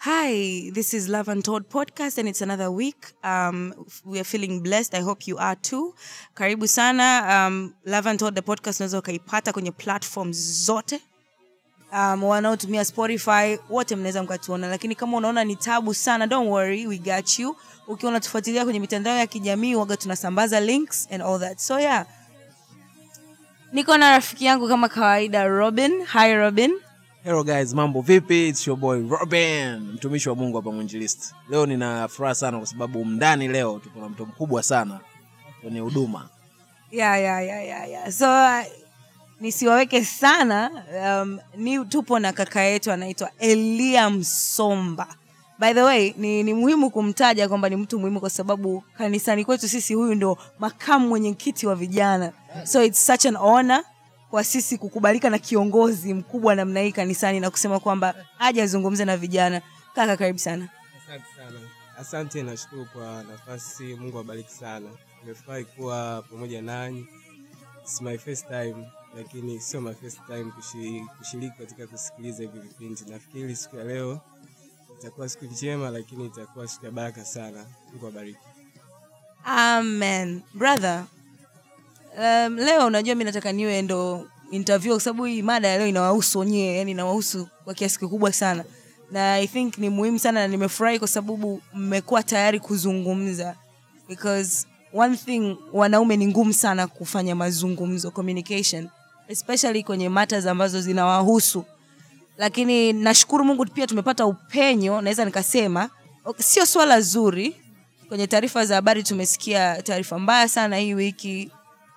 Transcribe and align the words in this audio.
Hi, 0.00 0.70
this 0.72 0.94
is 0.94 1.08
Love 1.08 1.28
and 1.28 1.44
Todd 1.44 1.68
podcast, 1.68 2.18
and 2.18 2.28
it's 2.28 2.40
another 2.40 2.70
week. 2.70 3.12
Um, 3.24 3.74
we 4.04 4.20
are 4.20 4.24
feeling 4.24 4.62
blessed. 4.62 4.94
I 4.94 5.00
hope 5.00 5.26
you 5.26 5.36
are 5.38 5.56
too. 5.56 5.94
Karibu 6.36 6.68
sana. 6.68 7.24
Um, 7.28 7.74
Love 7.84 8.06
and 8.06 8.18
Todd 8.18 8.34
the 8.34 8.42
podcast 8.42 8.80
unaweza 8.80 8.98
ukaipata 8.98 9.52
kwenye 9.52 9.70
platforms 9.72 10.36
zote. 10.64 11.00
Um, 11.92 12.24
wanaotumia 12.24 12.84
Spotify 12.84 13.58
wote 13.70 13.96
mnaweza 13.96 14.22
mkatuona, 14.22 14.68
lakini 14.68 14.94
kama 14.94 15.16
unaona 15.16 15.44
ni 15.44 15.56
tabu 15.56 15.94
sana, 15.94 16.26
don't 16.26 16.48
worry, 16.50 16.86
we 16.86 16.98
got 16.98 17.38
you. 17.38 17.56
Ukiwa 17.88 18.10
unatufuatilia 18.10 18.64
kwenye 18.64 18.80
mitandao 18.80 19.16
ya 19.16 19.26
kijamii, 19.26 19.74
waga 19.74 19.96
tunasambaza 19.96 20.60
links 20.60 21.08
and 21.10 21.22
all 21.22 21.40
that. 21.40 21.58
So 21.58 21.80
yeah, 21.80 22.06
niko 23.72 23.96
na 23.98 24.10
rafiki 24.10 24.44
yangu 24.44 24.68
kama 24.68 24.88
kawaida, 24.88 25.44
Robin. 25.44 26.04
Hi 26.06 26.34
Robin. 26.34 26.80
Hello 27.24 27.44
guys, 27.44 27.74
mambo 27.74 28.00
vipi? 28.00 28.48
It's 28.48 28.66
your 28.66 28.76
boy 28.76 29.02
Robin, 29.08 29.80
mtumishi 29.94 30.28
wa 30.28 30.34
Mungu 30.34 30.56
hapa 30.56 30.72
mwinjilisti. 30.72 31.34
Leo 31.50 31.66
nina 31.66 32.08
furaha 32.08 32.34
sana 32.34 32.58
kwa 32.58 32.66
sababu 32.66 33.04
mndani 33.04 33.48
leo 33.48 33.78
tuko 33.84 34.00
na 34.00 34.08
mtu 34.08 34.26
mkubwa 34.26 34.62
sana 34.62 35.00
kwenye 35.62 35.80
huduma. 35.80 36.28
yeah, 36.90 37.20
yeah, 37.20 37.44
yeah, 37.46 37.64
yeah, 37.66 37.90
yeah. 37.90 38.12
so 38.12 38.26
uh, 38.30 38.64
nisiwaweke 39.40 40.04
sana 40.04 40.70
um, 41.22 41.38
ni 41.56 41.84
tupo 41.84 42.18
na 42.18 42.32
kaka 42.32 42.60
yetu 42.62 42.92
anaitwa 42.92 43.30
elia 43.38 44.10
msomba 44.10 45.06
by 45.58 45.72
the 45.74 45.82
way 45.82 46.14
ni, 46.16 46.42
ni 46.42 46.54
muhimu 46.54 46.90
kumtaja 46.90 47.48
kwamba 47.48 47.68
ni 47.68 47.76
mtu 47.76 47.98
muhimu 47.98 48.20
kwa 48.20 48.30
sababu 48.30 48.84
kanisani 48.98 49.44
kwetu 49.44 49.68
sisi 49.68 49.94
huyu 49.94 50.14
ndo 50.14 50.38
makamu 50.58 51.08
mwenyekiti 51.08 51.66
wa 51.66 51.74
vijana 51.74 52.32
so 52.64 52.84
it's 52.84 53.06
such 53.06 53.26
an 53.26 53.36
honor 53.36 53.84
kwa 54.30 54.44
sisi 54.44 54.78
kukubalika 54.78 55.30
na 55.30 55.38
kiongozi 55.38 56.14
mkubwa 56.14 56.54
namna 56.54 56.80
hii 56.80 56.92
kanisani 56.92 57.40
na 57.40 57.50
kusema 57.50 57.80
kwamba 57.80 58.14
aje 58.38 58.62
azungumze 58.62 59.04
na 59.04 59.16
vijana 59.16 59.62
kaka 59.94 60.16
karibu 60.16 60.38
sana 60.38 60.68
Asante 61.08 61.24
sana. 61.36 61.60
Asante, 61.98 62.42
nashukuru 62.42 62.86
kwa 62.92 63.22
nafasi. 63.22 63.82
Mungu 63.94 64.18
abariki 64.18 64.52
sana. 64.52 64.88
Nimefurahi 65.22 65.64
kuwa 65.64 66.22
pamoja 66.30 66.62
nanyi. 66.62 67.06
It's 67.82 68.00
my 68.00 68.18
first 68.18 68.46
time, 68.48 68.76
lakini 69.16 69.60
sio 69.60 69.80
my 69.80 69.94
first 69.94 70.18
time 70.26 70.52
kushiriki, 71.18 71.56
katika 71.58 71.86
kusikiliza 71.86 72.42
hivi 72.42 72.58
vipindi. 72.58 73.00
Nafikiri 73.10 73.56
siku 73.56 73.76
ya 73.76 73.84
leo 73.84 74.20
itakuwa 74.98 75.28
siku 75.28 75.44
njema, 75.44 75.90
lakini 75.90 76.26
itakuwa 76.26 76.68
siku 76.68 76.84
ya 76.84 76.90
baraka 76.90 77.24
sana. 77.24 77.64
Mungu 77.92 78.06
abariki. 78.06 78.38
amen 79.44 80.42
brother 80.54 81.04
um, 82.18 82.56
leo 82.56 82.86
unajua 82.86 83.14
mi 83.14 83.24
nataka 83.24 83.52
niwe 83.52 83.82
ndo 83.82 84.26
interview 84.50 84.94
kwa 84.94 85.00
sababu 85.00 85.24
hii 85.24 85.42
mada 85.42 85.68
ya 85.68 85.78
leo 85.78 85.86
inawahusu 85.86 86.38
wenyewe 86.38 86.76
yani 86.76 86.90
inawahusu 86.90 87.48
kwa 87.64 87.74
kiasi 87.74 87.98
kikubwa 87.98 88.32
sana. 88.32 88.64
Na 89.10 89.34
i 89.40 89.46
think 89.48 89.78
ni 89.78 89.88
muhimu 89.88 90.18
sana 90.18 90.40
na 90.40 90.48
nimefurahi 90.48 90.98
kwa 90.98 91.08
sababu 91.08 91.62
mmekuwa 91.74 92.22
tayari 92.22 92.60
kuzungumza. 92.60 93.56
Because 94.08 94.66
one 94.94 95.16
thing 95.16 95.56
wanaume 95.72 96.16
ni 96.16 96.26
ngumu 96.26 96.52
sana 96.52 96.86
kufanya 96.86 97.34
mazungumzo 97.34 98.10
communication 98.10 98.88
especially 99.28 99.82
kwenye 99.82 100.08
matters 100.08 100.46
ambazo 100.46 100.80
zinawahusu. 100.80 101.64
Lakini 102.38 102.92
nashukuru 102.92 103.44
mungu 103.44 103.66
pia 103.66 103.86
tumepata 103.86 104.26
upenyo 104.26 105.00
naweza 105.00 105.24
nikasema 105.24 105.90
sio 106.38 106.66
swala 106.66 107.00
zuri. 107.00 107.56
Kwenye 108.08 108.26
taarifa 108.26 108.64
za 108.64 108.74
habari 108.74 109.02
tumesikia 109.02 109.82
taarifa 109.82 110.18
mbaya 110.18 110.48
sana 110.48 110.76
hii 110.76 110.94
wiki 110.94 111.50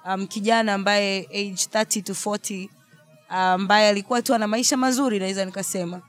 um, 0.06 0.28
kijana 0.28 0.74
ambaye 0.74 1.20
age 1.20 1.68
30 1.74 2.04
to 2.04 2.14
40 2.14 2.70
ambaye 3.30 3.90
alikuwa 3.90 4.22
tu 4.22 4.34
ana 4.36 4.48
maisha 4.48 4.78
mazuri 4.78 5.20
naweza 5.20 5.46
nikasema. 5.46 6.02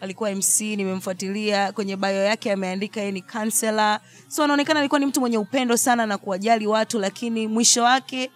Alikuwa 0.00 0.30
mc 0.34 0.60
nimemfuatilia 0.60 1.72
kwenye 1.72 1.96
bayo 1.96 2.24
yake 2.24 2.52
ameandika 2.52 3.00
yeye 3.00 3.12
ni 3.12 3.22
kansela 3.22 4.00
so 4.28 4.44
anaonekana 4.44 4.80
alikuwa 4.80 4.98
ni 5.00 5.06
mtu 5.06 5.20
mwenye 5.20 5.38
upendo 5.38 5.76
sana 5.76 6.06
na 6.06 6.18
kuwajali 6.18 6.66
watu 6.66 6.98
lakini 6.98 7.46
mwisho 7.46 7.82
wake 7.82 8.30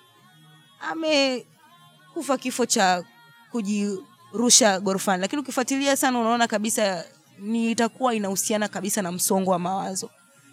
amekufa 0.90 2.38
kifo 2.38 2.66
cha 2.66 3.04
kujirusha 3.50 4.80
gorofani 4.80 5.20
lakini 5.20 5.42
ukifuatilia 5.42 5.96
sana 5.96 6.18
unaona 6.20 6.46
kabisa 6.46 7.04
ni 7.38 7.70
itakuwa 7.70 8.14
inahusiana 8.14 8.68
kabisa 8.68 9.02
na 9.02 9.12
msongo 9.12 9.50
wa 9.50 9.58
mawazo. 9.58 10.10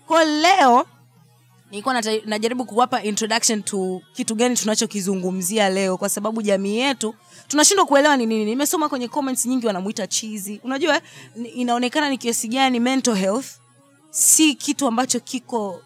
Kwa 0.07 0.23
leo 0.23 0.85
nilikuwa 1.71 2.01
najaribu 2.25 2.65
kuwapa 2.65 3.03
introduction 3.03 3.63
to 3.63 4.01
kitu 4.13 4.35
gani 4.35 4.55
tunachokizungumzia 4.55 5.69
leo 5.69 5.97
kwa 5.97 6.09
sababu 6.09 6.41
jamii 6.41 6.77
yetu 6.77 7.15
tunashindwa 7.47 7.85
kuelewa 7.85 8.17
ni 8.17 8.25
nini. 8.25 8.45
Nimesoma 8.45 8.89
kwenye 8.89 9.07
comments 9.07 9.45
nyingi 9.45 9.67
wanamuita 9.67 10.07
chizi. 10.07 10.61
Unajua 10.63 11.01
inaonekana 11.55 12.09
ni 12.09 12.17
kiasi 12.17 12.47
gani 12.47 12.79
mental 12.79 13.15
health 13.15 13.45
si 14.09 14.55
kitu 14.55 14.87
ambacho 14.87 15.19
kiko 15.19 15.81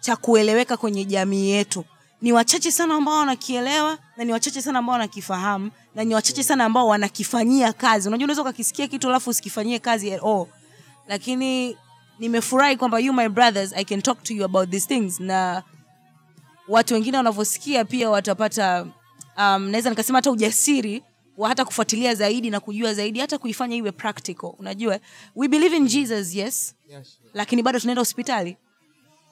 cha 0.00 0.16
kueleweka 0.16 0.76
kwenye 0.76 1.04
jamii 1.04 1.50
yetu. 1.50 1.84
Ni 2.22 2.32
wachache 2.32 2.70
sana 2.72 2.94
ambao 2.94 3.18
wanakielewa 3.18 3.98
na 4.16 4.24
ni 4.24 4.32
wachache 4.32 4.62
sana 4.62 4.78
ambao 4.78 4.92
wanakifahamu 4.92 5.70
na 5.94 6.04
ni 6.04 6.14
wachache 6.14 6.42
sana 6.42 6.64
ambao 6.64 6.86
wanakifanyia 6.86 7.72
kazi. 7.72 8.08
Unajua 8.08 8.24
unaweza 8.24 8.42
ukakisikia 8.42 8.88
kitu 8.88 9.08
alafu 9.08 9.30
usikifanyie 9.30 9.78
kazi 9.78 10.12
at 10.12 10.22
all. 10.22 10.46
Lakini 11.08 11.76
nimefurahi 12.20 12.76
kwamba 12.76 12.98
you 12.98 13.12
my 13.12 13.28
brothers 13.28 13.72
i 13.72 13.84
can 13.84 14.02
talk 14.02 14.22
to 14.22 14.34
you 14.34 14.44
about 14.44 14.70
these 14.70 14.86
things. 14.86 15.20
Na 15.20 15.62
watu 16.68 16.94
wengine 16.94 17.16
wanavyosikia 17.16 17.84
pia 17.84 18.10
watapata 18.10 18.82
um, 19.38 19.68
naweza 19.68 19.90
nikasema 19.90 20.18
hata 20.18 20.30
ujasiri 20.30 21.02
wa 21.36 21.48
hata 21.48 21.64
kufuatilia 21.64 22.14
zaidi 22.14 22.50
na 22.50 22.60
kujua 22.60 22.94
zaidi 22.94 23.20
hata 23.20 23.38
kuifanya 23.38 23.76
iwe 23.76 23.92
practical. 23.92 24.52
Unajua 24.58 25.00
we 25.36 25.48
believe 25.48 25.76
in 25.76 25.86
jesus 25.86 26.34
yes? 26.34 26.74
Lakini 27.34 27.62
bado 27.62 27.80
tunaenda 27.80 28.00
hospitali. 28.00 28.56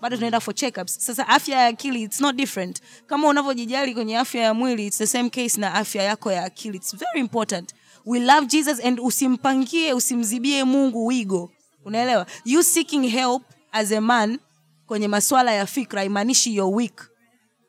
Bado 0.01 0.17
tunaenda 0.17 0.41
for 0.41 0.55
checkups. 0.55 1.07
Sasa 1.07 1.29
afya 1.29 1.59
ya 1.61 1.67
akili 1.67 2.03
it's 2.03 2.21
not 2.21 2.37
different. 2.37 2.81
Kama 3.07 3.29
unavyojijali 3.29 3.95
kwenye 3.95 4.19
afya 4.19 4.43
ya 4.43 4.55
mwili 4.55 4.87
it's 4.87 4.99
the 4.99 5.07
same 5.07 5.31
case 5.31 5.61
na 5.61 5.75
afya 5.75 6.03
yako 6.03 6.33
ya 6.33 6.45
akili. 6.45 6.77
It's 6.77 6.97
very 6.97 7.21
important. 7.21 7.75
We 8.07 8.21
love 8.21 8.47
jesus 8.47 8.85
and 8.85 9.01
usimpangie 9.01 9.93
usimzibie 9.95 10.65
mungu 10.65 11.07
wigo 11.07 11.51
unaelewa 11.89 12.27
you 12.45 12.63
seeking 12.63 13.09
help 13.09 13.43
as 13.73 13.93
a 13.93 14.01
man 14.01 14.39
kwenye 14.87 15.09
maswala 15.09 15.53
ya 15.53 15.67
fikra 15.67 16.05
imaanishi 16.05 16.57
you're 16.57 16.77
weak 16.77 17.11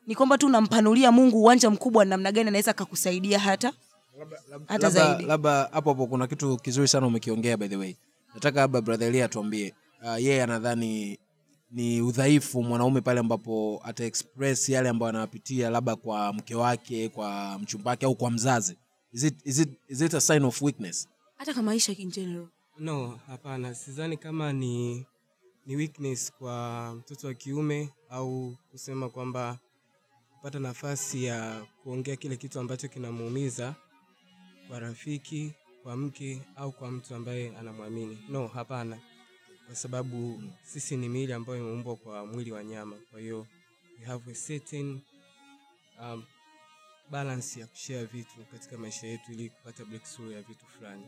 ni 0.06 0.14
kwamba 0.14 0.38
tu 0.38 0.46
unampanulia 0.46 1.12
mungu 1.12 1.40
uwanja 1.42 1.70
mkubwa 1.70 2.04
namna 2.04 2.32
gani 2.32 2.48
anaweza 2.48 2.70
akakusaidia 2.70 3.38
hata 3.38 3.72
hata 4.66 4.86
Labda 4.86 4.90
zaidi 4.90 5.24
labda 5.24 5.68
hapo 5.72 5.90
hapo 5.90 6.06
kuna 6.06 6.26
kitu 6.26 6.56
kizuri 6.56 6.88
sana 6.88 7.06
umekiongea 7.06 7.56
by 7.56 7.68
the 7.68 7.76
way. 7.76 7.94
Nataka 8.34 8.60
labda 8.60 8.80
brother 8.80 9.08
Elia 9.08 9.24
atuambie 9.24 9.74
uh, 10.02 10.22
yeye 10.22 10.42
anadhani 10.42 11.18
ni 11.70 12.00
udhaifu 12.02 12.62
mwanaume 12.62 13.00
pale 13.00 13.20
ambapo 13.20 13.80
ata 13.84 14.04
express 14.04 14.68
yale 14.68 14.88
ambayo 14.88 15.10
anayapitia 15.10 15.70
labda 15.70 15.96
kwa 15.96 16.32
mke 16.32 16.54
wake, 16.54 17.08
kwa 17.08 17.58
mchumba 17.58 17.90
wake 17.90 18.06
au 18.06 18.14
kwa 18.14 18.30
mzazi. 18.30 18.76
Is 19.12 19.22
it, 19.24 19.34
is 19.44 19.58
it, 19.58 19.68
is 19.88 20.00
it 20.00 20.14
a 20.14 20.20
sign 20.20 20.44
of 20.44 20.62
weakness? 20.62 21.08
hata 21.36 21.54
kwa 21.54 21.62
maisha 21.62 21.92
in 21.92 22.10
general 22.10 22.46
No, 22.80 23.20
hapana, 23.26 23.74
sidhani 23.74 24.16
kama 24.16 24.52
ni 24.52 25.06
ni 25.66 25.76
weakness 25.76 26.32
kwa 26.32 26.94
mtoto 26.94 27.26
wa 27.26 27.34
kiume 27.34 27.88
au 28.10 28.56
kusema 28.70 29.08
kwamba 29.08 29.58
kupata 30.36 30.58
nafasi 30.58 31.24
ya 31.24 31.66
kuongea 31.82 32.16
kile 32.16 32.36
kitu 32.36 32.60
ambacho 32.60 32.88
kinamuumiza 32.88 33.74
kwa 34.68 34.80
rafiki, 34.80 35.52
kwa 35.82 35.96
mke 35.96 36.42
au 36.56 36.72
kwa 36.72 36.90
mtu 36.90 37.14
ambaye 37.14 37.56
anamwamini. 37.56 38.18
No, 38.28 38.46
hapana, 38.46 38.98
kwa 39.66 39.74
sababu 39.74 40.42
sisi 40.62 40.96
ni 40.96 41.08
miili 41.08 41.32
ambayo 41.32 41.58
imeumbwa 41.58 41.96
kwa 41.96 42.26
mwili 42.26 42.52
wa 42.52 42.64
nyama, 42.64 42.96
kwa 43.10 43.20
hiyo 43.20 43.46
we 43.98 44.06
have 44.06 44.30
a 44.30 44.34
certain 44.46 45.00
um, 46.02 46.24
balance 47.10 47.60
ya 47.60 47.66
kushare 47.66 48.04
vitu 48.04 48.44
katika 48.52 48.78
maisha 48.78 49.06
yetu 49.06 49.32
ili 49.32 49.48
kupata 49.50 49.84
breakthrough 49.84 50.32
ya 50.32 50.42
vitu 50.42 50.66
fulani 50.66 51.04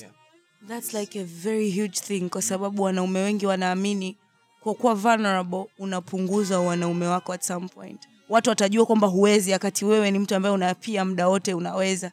yeah. 0.00 0.25
That's 0.68 0.94
like 0.94 1.20
a 1.20 1.24
very 1.24 1.70
huge 1.70 2.00
thing 2.00 2.28
kwa 2.28 2.42
sababu 2.42 2.82
wanaume 2.82 3.20
wengi 3.22 3.46
wanaamini 3.46 4.16
kwa 4.60 4.74
kuwa 4.74 4.94
vulnerable 4.94 5.64
unapunguza 5.78 6.60
wanaume 6.60 7.06
wako 7.06 7.32
at 7.32 7.42
some 7.42 7.68
point. 7.68 8.08
Watu 8.28 8.50
watajua 8.50 8.86
kwamba 8.86 9.06
huwezi 9.06 9.52
wakati 9.52 9.84
wewe 9.84 10.10
ni 10.10 10.18
mtu 10.18 10.34
ambaye 10.34 10.54
unapia 10.54 11.04
muda 11.04 11.28
wote 11.28 11.54
unaweza. 11.54 12.12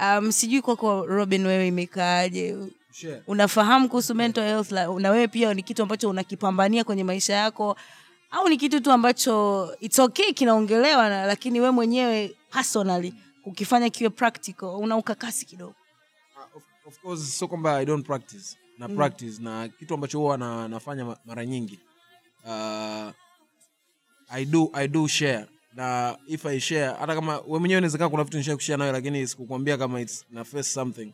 Um, 0.00 0.32
sijui 0.32 0.62
kwako 0.62 1.06
Robin 1.06 1.46
wewe 1.46 1.66
imekaaje? 1.68 2.56
Sure. 2.92 3.22
Unafahamu 3.26 3.88
kuhusu 3.88 4.14
mental 4.14 4.44
health 4.44 4.72
na 4.72 5.10
wewe 5.10 5.28
pia 5.28 5.54
ni 5.54 5.62
kitu 5.62 5.82
ambacho 5.82 6.10
unakipambania 6.10 6.84
kwenye 6.84 7.04
maisha 7.04 7.34
yako 7.34 7.76
au 8.30 8.48
ni 8.48 8.56
kitu 8.56 8.80
tu 8.80 8.92
ambacho 8.92 9.68
it's 9.80 9.98
okay 9.98 10.32
kinaongelewa 10.32 11.08
na, 11.08 11.26
lakini 11.26 11.60
we 11.60 11.70
mwenyewe 11.70 12.34
personally 12.50 13.14
ukifanya 13.44 13.90
kiwe 13.90 14.10
practical 14.10 14.66
una 14.68 14.96
ukakasi 14.96 15.46
kidogo. 15.46 15.74
Uh, 16.36 16.56
of, 16.56 16.62
of 16.92 16.98
course 17.00 17.22
sio 17.38 17.48
kwamba 17.48 17.76
i 17.80 17.84
don't 17.86 18.06
practice. 18.06 18.56
Na 18.78 18.88
Mm. 18.88 18.96
practice 18.96 19.42
na 19.42 19.68
kitu 19.68 19.94
ambacho 19.94 20.18
huwa 20.18 20.36
na, 20.38 20.68
nafanya 20.68 21.16
mara 21.24 21.46
nyingi. 21.46 21.80
Uh, 22.44 23.10
i 24.28 24.44
do 24.44 24.70
i 24.72 24.88
do 24.88 25.06
share. 25.08 25.46
Na 25.74 26.16
if 26.26 26.46
i 26.46 26.60
share 26.60 26.94
hata 26.98 27.14
kama 27.14 27.38
we 27.46 27.58
mwenyewe 27.58 27.78
inawezekana 27.78 28.10
kuna 28.10 28.24
vitu 28.24 28.36
nishai 28.36 28.54
kushare 28.54 28.76
nayo 28.76 28.92
lakini 28.92 29.26
sikukwambia 29.28 29.78
kama 29.78 30.00
it's 30.00 30.24
na 30.30 30.44
face 30.44 30.62
something. 30.62 31.12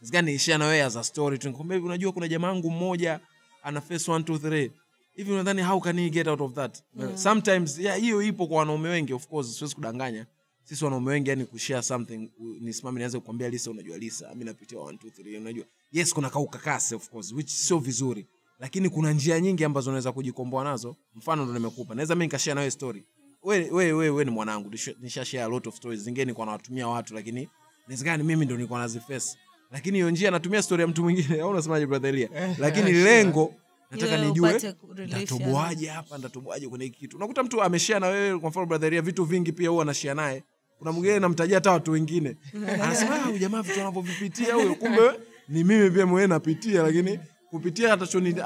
Inawezekana 0.00 0.22
niishia 0.30 0.58
na 0.58 0.84
as 0.86 0.96
a 0.96 1.04
story 1.04 1.38
tu. 1.38 1.48
Nikwambia 1.48 1.74
hivi 1.76 1.86
unajua 1.86 2.12
kuna 2.12 2.28
jamaa 2.28 2.48
wangu 2.48 2.70
mmoja 2.70 3.20
ana 3.62 3.80
face 3.80 4.10
1 4.10 4.18
2 4.22 4.36
3 4.38 4.70
hivi 5.16 5.32
unadhani 5.32 5.62
how 5.62 5.80
can 5.80 5.98
he 6.00 6.10
get 6.10 6.26
out 6.26 6.40
of 6.40 6.52
that? 6.52 6.82
Sometimes 7.14 7.78
yeah 7.78 7.98
hiyo 7.98 8.22
ipo 8.22 8.46
kwa 8.46 8.58
wanaume 8.58 8.88
wengi 8.88 9.12
of 9.12 9.26
course 9.28 9.58
siwezi 9.58 9.74
kudanganya 9.74 10.26
sisi 10.68 10.84
wanaume 10.84 11.10
wengi 11.10 11.30
yani 11.30 11.44
kushare 11.44 11.82
something 11.82 12.30
nisimame 12.60 12.98
nianze 13.00 13.18
kukwambia 13.18 13.48
Lisa 13.48 13.70
unajua 13.70 13.98
Lisa 13.98 14.34
mi 14.34 14.44
napitia 14.44 14.78
1 14.78 14.92
2 14.92 14.96
3 15.22 15.38
unajua. 15.40 15.64
Yes 15.92 16.14
kuna 16.14 16.30
kaukakase 16.30 16.94
of 16.94 17.08
course 17.10 17.32
which 17.32 17.48
sio 17.48 17.78
vizuri. 17.78 18.26
Lakini 18.58 18.88
kuna 18.88 19.12
njia 19.12 19.40
nyingi 19.40 19.64
ambazo 19.64 19.90
unaweza 19.90 20.12
kujikomboa 20.12 20.64
nazo. 20.64 20.96
Mfano 21.14 21.44
ndo 21.44 21.54
nimekupa. 21.54 21.94
Naweza 21.94 22.14
mi 22.14 22.24
nikashare 22.24 22.54
nawe 22.54 22.70
story. 22.70 23.04
We, 23.42 23.70
we, 23.70 23.92
we, 23.92 24.10
we 24.10 24.24
ni 24.24 24.30
mwanangu. 24.30 24.68
Nisha- 24.70 24.94
nisha 25.00 25.24
share 25.24 25.44
a 25.44 25.48
lot 25.48 25.68
of 25.68 25.76
stories. 25.76 26.00
Zingine 26.00 26.24
nilikuwa 26.24 26.46
nawatumia 26.46 26.88
watu 26.88 27.14
lakini 27.14 27.48
inawezekana 27.86 28.24
mimi 28.24 28.44
ndo 28.44 28.54
nilikuwa 28.54 28.80
naziface 28.80 29.38
lakini 29.70 29.98
hiyo 29.98 30.10
njia 30.10 30.30
natumia 30.30 30.62
story 30.62 30.82
ya 30.82 30.88
mtu 30.88 31.02
mwingine. 31.02 31.40
Au 31.42 31.50
unasemaje 31.50 31.86
brother 31.86 32.08
Elia? 32.14 32.54
Lakini 32.58 32.92
lengo 32.92 33.54
nataka 33.90 34.16
nijue 34.24 34.60
ndatoboaje 35.06 35.88
hapa 35.88 36.18
ndatoboaje 36.18 36.68
kwenye 36.68 36.84
hiki 36.84 36.98
kitu. 36.98 37.16
Unakuta 37.16 37.42
mtu 37.42 37.62
ameshare 37.62 38.00
na 38.00 38.06
wewe 38.06 38.38
kwa 38.38 38.50
mfano 38.50 38.66
brother 38.66 38.86
Elia 38.86 39.02
vitu 39.02 39.24
vingi 39.24 39.52
pia 39.52 39.70
huwa 39.70 39.82
anashare 39.82 40.14
naye 40.14 40.44
kuna 40.78 40.92
mwingine 40.92 41.18
namtajia 41.18 41.56
hata 41.56 41.70
watu 41.72 41.92
wengine. 41.92 42.36
Anasema 42.82 43.14
"Ah, 43.16 43.24
huyu 43.24 43.38
jamaa 43.38 43.62
vitu 43.62 43.80
anavyovipitia 43.80 44.54
huyo 44.54 44.74
kumbe 44.74 45.10
ni 45.48 45.64
mimi 45.64 45.90
pia 45.90 46.06
mwenyewe 46.06 46.26
napitia 46.26 46.82
lakini 46.82 47.18
kupitia 47.50 47.92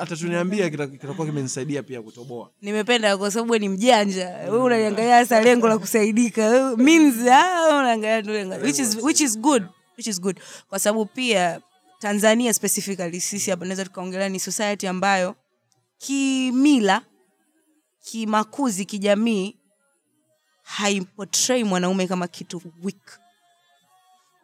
atachoniambia 0.01 0.71
kitakuwa 0.71 1.27
kimenisaidia 1.27 1.83
pia 1.83 2.03
kutoboa. 2.03 2.51
Nimependa 2.63 3.17
kwa 3.17 3.31
sababu 3.31 3.59
ni 3.59 3.69
mjanja. 3.69 4.29
Wewe 4.29 4.59
unaniangalia 4.63 5.15
hasa 5.17 5.41
lengo 5.41 5.69
la 5.69 5.79
kusaidika. 5.79 6.77
Means 6.77 7.15
ah, 7.29 7.79
unaangalia 7.79 8.23
tu 8.23 8.31
lengo. 8.31 8.55
Which 8.55 8.79
is 8.79 8.97
which 9.03 9.21
is 9.21 9.39
good. 9.39 9.63
Which 9.99 10.07
is 10.07 10.21
good. 10.21 10.41
Kwa 10.69 10.79
sababu 10.79 11.07
pia 11.07 11.61
Tanzania 11.99 12.53
specifically 12.55 13.21
sisi 13.21 13.51
hapa 13.51 13.65
naweza 13.65 13.85
tukaongelea 13.85 14.29
ni 14.29 14.41
society 14.41 14.87
ambayo 14.87 15.35
kimila 15.99 17.03
kimakuzi 18.05 18.85
kijamii 18.85 19.57
haiportray 20.77 21.65
mwanaume 21.65 22.07
kama 22.07 22.29
kitu 22.29 22.63
weak. 22.83 23.21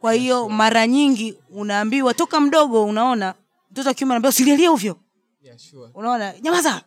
Kwa 0.01 0.13
hiyo 0.13 0.49
mara 0.49 0.87
nyingi 0.87 1.39
unaambiwa 1.51 2.15
toka 2.15 2.41
mdogo 2.41 2.85
unaona 2.85 3.35
mtoto 3.71 3.89
wa 3.89 3.95
kiume 3.95 4.13
anaambiwa 4.13 4.31
usilialie 4.31 4.69
ovyo. 4.69 4.97
Yeah, 5.43 5.59
sure. 5.59 5.91
unaona 5.95 6.35
nyamaza 6.41 6.83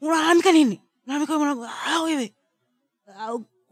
unalalamika 0.00 0.52
nini? 0.52 0.80
Mwanangu, 1.06 1.64
ah, 1.86 2.02
wewe. 2.02 2.34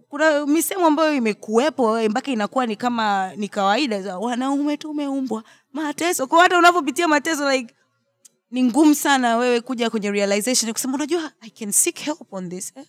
Kuna 0.09 0.47
misemo 0.47 0.87
ambayo 0.87 1.15
imekuwepo 1.15 1.99
eh, 1.99 2.11
mpaka 2.11 2.31
inakuwa 2.31 2.67
ni 2.67 2.77
kama 2.77 3.33
ni 3.37 3.49
kawaida 3.49 4.03
za 4.03 4.19
wanaume 4.19 4.77
tumeumbwa 4.77 5.45
mateso. 5.73 6.27
Kwa 6.27 6.43
hata 6.43 6.59
unavyopitia 6.59 7.09
mateso 7.09 7.51
like 7.53 7.75
ni 8.51 8.63
ngumu 8.63 8.95
sana 8.95 9.37
wewe 9.37 9.61
kuja 9.61 9.91
kwenye 9.91 10.11
realization 10.11 10.73
kusema 10.73 10.95
unajua 10.95 11.33
i 11.41 11.51
can 11.51 11.73
seek 11.73 11.99
help 11.99 12.33
on 12.33 12.51
this 12.51 12.73
eh? 12.77 12.85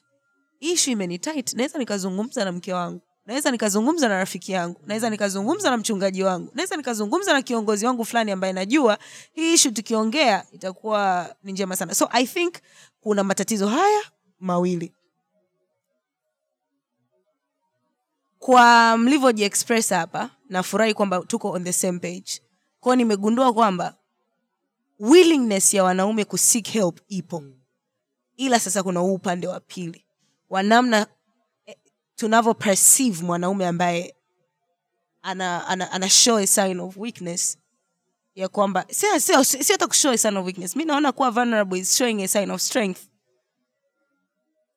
Hii 0.59 0.71
issue 0.71 0.91
imenitit 0.93 1.53
naweza 1.53 1.79
nikazungumza 1.79 2.45
na 2.45 2.51
mke 2.51 2.73
wangu 2.73 3.01
naweza 3.25 3.51
nikazungumza 3.51 4.07
na 4.07 4.17
rafiki 4.17 4.51
yangu 4.51 4.81
naweza 4.85 5.09
nikazungumza 5.09 5.69
na 5.69 5.77
mchungaji 5.77 6.23
wangu 6.23 6.51
naweza 6.55 6.77
nikazungumza 6.77 7.33
na 7.33 7.41
kiongozi 7.41 7.85
wangu 7.85 8.05
fulani 8.05 8.31
ambaye 8.31 8.53
najua 8.53 8.97
hii 9.33 9.53
ishu 9.53 9.71
tukiongea 9.71 10.45
itakuwa 10.51 11.35
ni 11.43 11.51
njema 11.51 11.75
sana. 11.75 11.93
So 11.95 12.09
i 12.11 12.27
think 12.27 12.55
kuna 13.01 13.23
matatizo 13.23 13.67
haya 13.67 14.01
mawili. 14.39 14.93
Kwa 18.39 18.97
mlivyojiexpress 18.97 19.89
hapa 19.89 20.29
nafurahi 20.49 20.93
kwamba 20.93 21.19
tuko 21.19 21.51
on 21.51 21.63
the 21.63 21.73
same 21.73 21.99
page. 21.99 22.41
Kwao 22.79 22.95
nimegundua 22.95 23.53
kwamba 23.53 23.95
willingness 24.99 25.73
ya 25.73 25.83
wanaume 25.83 26.25
kuseek 26.25 26.67
help 26.67 26.99
ipo. 27.07 27.43
Ila 28.37 28.59
sasa 28.59 28.83
kuna 28.83 28.99
huu 28.99 29.13
upande 29.13 29.47
wa 29.47 29.59
pili 29.59 30.05
wa 30.49 30.63
namna 30.63 31.07
eh, 31.65 31.75
tunavyo 32.15 32.53
perceive 32.53 33.23
mwanaume 33.23 33.67
ambaye 33.67 34.15
ana, 35.21 35.67
ana, 35.67 35.91
ana 35.91 36.09
show 36.09 36.37
a 36.37 36.47
sign 36.47 36.79
of 36.79 36.97
weakness 36.97 37.57
ya 38.35 38.47
kwamba 38.47 38.85
sio 38.89 39.09
hata 39.71 39.87
kushow 39.87 40.11
a 40.11 40.17
sign 40.17 40.37
of 40.37 40.45
weakness. 40.45 40.75
Mi 40.75 40.85
naona 40.85 41.11
kuwa 41.11 41.31
vulnerable 41.31 41.79
is 41.79 41.95
showing 41.97 42.23
a 42.23 42.27
sign 42.27 42.51
of 42.51 42.61
strength. 42.61 42.99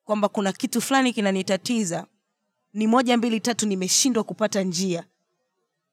Kwamba 0.03 0.29
kuna 0.29 0.53
kitu 0.53 0.81
fulani 0.81 1.13
kinanitatiza. 1.13 2.07
Ni 2.73 2.87
moja 2.87 3.17
mbili 3.17 3.39
tatu 3.39 3.67
nimeshindwa 3.67 4.23
kupata 4.23 4.61
njia. 4.63 5.05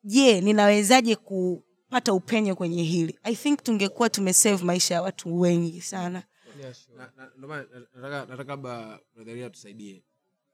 Je 0.05 0.41
ninawezaje 0.41 1.17
kupata 1.17 2.13
upenyo 2.13 2.57
kwenye 2.57 2.83
hili? 2.83 3.19
I 3.23 3.35
think 3.37 3.63
tungekuwa 3.63 4.11
tumesave 4.11 4.65
maisha 4.65 4.95
ya 4.95 5.03
watu 5.03 5.41
wengi 5.41 5.81
sana 5.83 6.23
Yeah, 6.58 6.75
sure. 6.75 6.96
Na- 6.99 7.12
na- 7.16 7.31
ndio 7.37 7.49
maana 7.49 7.66
nataka 7.94 8.26
nataka 8.26 8.52
labda 8.52 9.00
brother 9.14 9.52
tusaidie. 9.52 10.02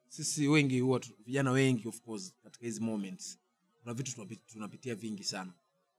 Sisi 0.08 0.48
wengi 0.48 0.80
huwa 0.80 1.00
vijana 1.26 1.50
wengi 1.50 1.88
of 1.88 2.00
course 2.00 2.34
katika 2.42 2.66
hizi 2.66 2.80
moments 2.80 3.38
kuna 3.82 3.94
vitu 3.94 4.12
tunapi- 4.12 4.38
tunapitia 4.46 4.94
vingi 4.94 5.24
sana. 5.24 5.52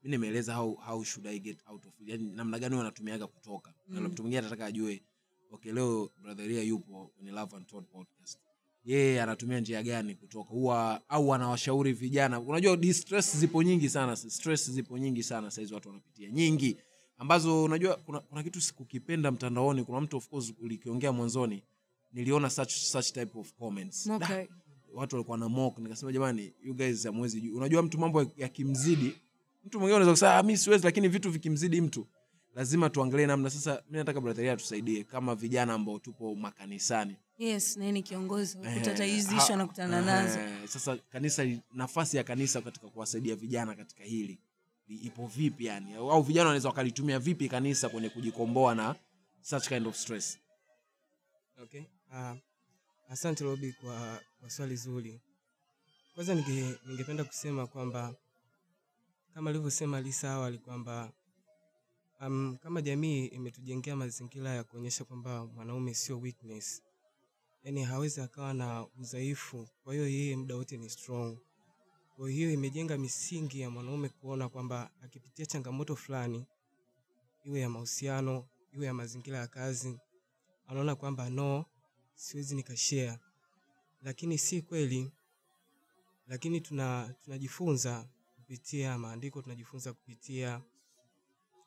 Mi 0.04 0.10
nimeeleza 0.10 0.56
how, 0.56 0.74
how 0.76 1.04
should 1.04 1.28
i 1.28 1.40
get 1.40 1.60
out 1.68 1.86
of 1.86 1.94
it? 2.02 2.08
Yani 2.10 2.32
namna 2.32 2.60
gani 2.60 2.76
wanatumiaga 2.76 3.28
kutoka. 3.28 3.74
Mm. 3.88 3.96
na 4.04 4.10
mtu 4.10 4.22
mwingine 4.24 4.40
anataka 4.40 4.66
ajue 4.66 5.04
okay 5.52 5.72
leo 5.72 6.12
brother 6.22 6.52
yupo 6.52 7.12
kwenye 7.16 7.32
love 7.32 7.56
and 7.56 7.68
Talk 7.68 7.86
podcast. 7.92 8.40
Yeye 8.86 9.22
anatumia 9.22 9.60
njia 9.60 9.84
gani 9.84 10.16
kutoka? 10.16 10.50
Huwa 10.50 11.10
au 11.10 11.34
anawashauri 11.34 11.94
vijana. 11.94 12.40
Unajua 12.40 12.78
distress 12.78 13.38
zipo 13.38 13.64
nyingi 13.64 13.90
sana 13.90 14.16
stress 14.16 14.72
zipo 14.72 14.98
nyingi 14.98 15.24
sana 15.24 15.52
saizi 15.52 15.74
watu 15.74 15.88
wanapitia 15.90 16.30
nyingi 16.30 16.78
ambazo 17.18 17.64
unajua 17.64 17.96
kuna, 17.96 18.20
kuna 18.20 18.44
kitu 18.44 18.62
sikukipenda 18.62 19.32
mtandaoni 19.32 19.84
kuna 19.84 20.02
mtu 20.02 20.18
of 20.18 20.30
course 20.30 20.54
ulikiongea 20.62 21.12
mwanzoni 21.12 21.64
niliona 22.14 22.50
such, 22.50 22.72
such 22.72 23.06
type 23.12 23.40
of 23.40 23.54
comments. 23.54 24.08
Okay. 24.08 24.46
watu 24.94 25.16
walikuwa 25.16 25.38
na 25.38 25.50
mock 25.50 25.78
nikasema 25.80 26.12
jamani 26.12 26.54
you 26.64 26.74
guys 26.74 27.06
hamwezi 27.06 27.50
unajua 27.50 27.82
mtu 27.82 27.98
mambo 27.98 28.26
yakimzidi 28.38 29.16
mtu 29.66 29.80
mwingine 29.80 29.96
unaweza 29.96 30.12
kusema 30.12 30.36
"Ah, 30.36 30.44
mi 30.44 30.58
siwezi 30.58 30.84
lakini 30.86 31.08
vitu 31.08 31.32
vikimzidi 31.32 31.82
mtu. 31.82 32.08
Lazima 32.56 32.90
tuangalie 32.90 33.28
namna. 33.28 33.50
Sasa 33.50 33.84
mi 33.90 33.98
nataka 33.98 34.22
brother 34.22 34.44
Elia 34.46 34.58
tusaidie 34.58 35.04
kama 35.04 35.36
vijana 35.36 35.74
ambao 35.74 36.00
tupo 36.00 36.36
makanisani. 36.36 37.16
Yes 37.38 37.78
naye 37.78 37.92
ni 37.92 38.04
kiongozi 38.04 38.58
Eh, 38.64 38.72
ukuta 38.76 38.92
hata 38.92 39.04
hizi 39.06 39.36
ha- 39.36 39.44
ishu 39.44 39.54
anakutana 39.54 40.02
nazo. 40.02 40.40
eh, 40.40 40.68
sasa 40.68 40.98
kanisa 40.98 41.46
nafasi 41.74 42.18
ya 42.18 42.24
kanisa 42.24 42.62
katika 42.62 42.88
kuwasaidia 42.88 43.36
vijana 43.36 43.76
katika 43.76 44.04
hili 44.04 44.40
ipo 44.88 45.28
vipi 45.28 45.66
yani 45.66 45.94
au 45.96 46.22
vijana 46.24 46.46
wanaweza 46.48 46.70
wakalitumia 46.70 47.20
vipi 47.20 47.50
kanisa 47.50 47.90
kwenye 47.90 48.10
kujikomboa 48.10 48.76
na 48.76 48.96
such 49.42 49.68
kind 49.68 49.88
of 49.88 49.96
stress 49.96 50.40
Okay. 51.64 51.84
Uh, 52.12 52.36
asante 53.10 53.44
Robi 53.44 53.74
kwa, 53.74 54.22
kwa 54.40 54.50
swali 54.50 54.76
zuri. 54.76 55.22
Kwanza 56.14 56.36
ninge, 56.36 56.80
ningependa 56.86 57.24
kusema 57.24 57.68
kwamba 57.68 58.16
kama 59.34 59.50
alivyosema 59.50 60.02
Lisa 60.02 60.32
awali 60.32 60.58
kwamba 60.58 61.12
um, 62.22 62.58
kama 62.62 62.82
jamii 62.82 63.26
imetujengea 63.26 63.96
mazingira 63.96 64.50
ya 64.50 64.64
kuonyesha 64.64 65.06
kwamba 65.06 65.46
mwanaume 65.46 65.94
sio 65.94 66.20
weakness, 66.20 66.82
yaani 67.64 67.84
hawezi 67.84 68.22
akawa 68.22 68.54
na 68.54 68.88
udhaifu, 69.00 69.68
kwa 69.84 69.94
hiyo 69.94 70.08
yeye 70.08 70.36
muda 70.36 70.56
wote 70.56 70.78
ni 70.78 70.90
strong. 70.90 71.38
Kwa 72.16 72.30
hiyo 72.30 72.52
imejenga 72.52 72.98
misingi 72.98 73.60
ya 73.60 73.70
mwanaume 73.70 74.10
kuona 74.10 74.50
kwamba 74.50 74.92
akipitia 75.04 75.46
changamoto 75.46 75.96
fulani, 75.96 76.46
iwe 77.44 77.60
ya 77.60 77.70
mahusiano, 77.70 78.48
iwe 78.74 78.86
ya 78.86 78.94
mazingira 78.94 79.38
ya 79.38 79.48
kazi, 79.48 80.00
anaona 80.68 80.96
kwamba 80.96 81.30
no, 81.30 81.66
siwezi 82.14 82.56
nikashare, 82.56 83.20
lakini 84.02 84.38
si 84.38 84.62
kweli. 84.62 85.12
Lakini 86.28 86.62
tuna 86.62 87.16
tunajifunza 87.24 88.08
kupitia 88.36 88.98
maandiko, 88.98 89.42
tunajifunza 89.42 89.94
kupitia 89.94 90.62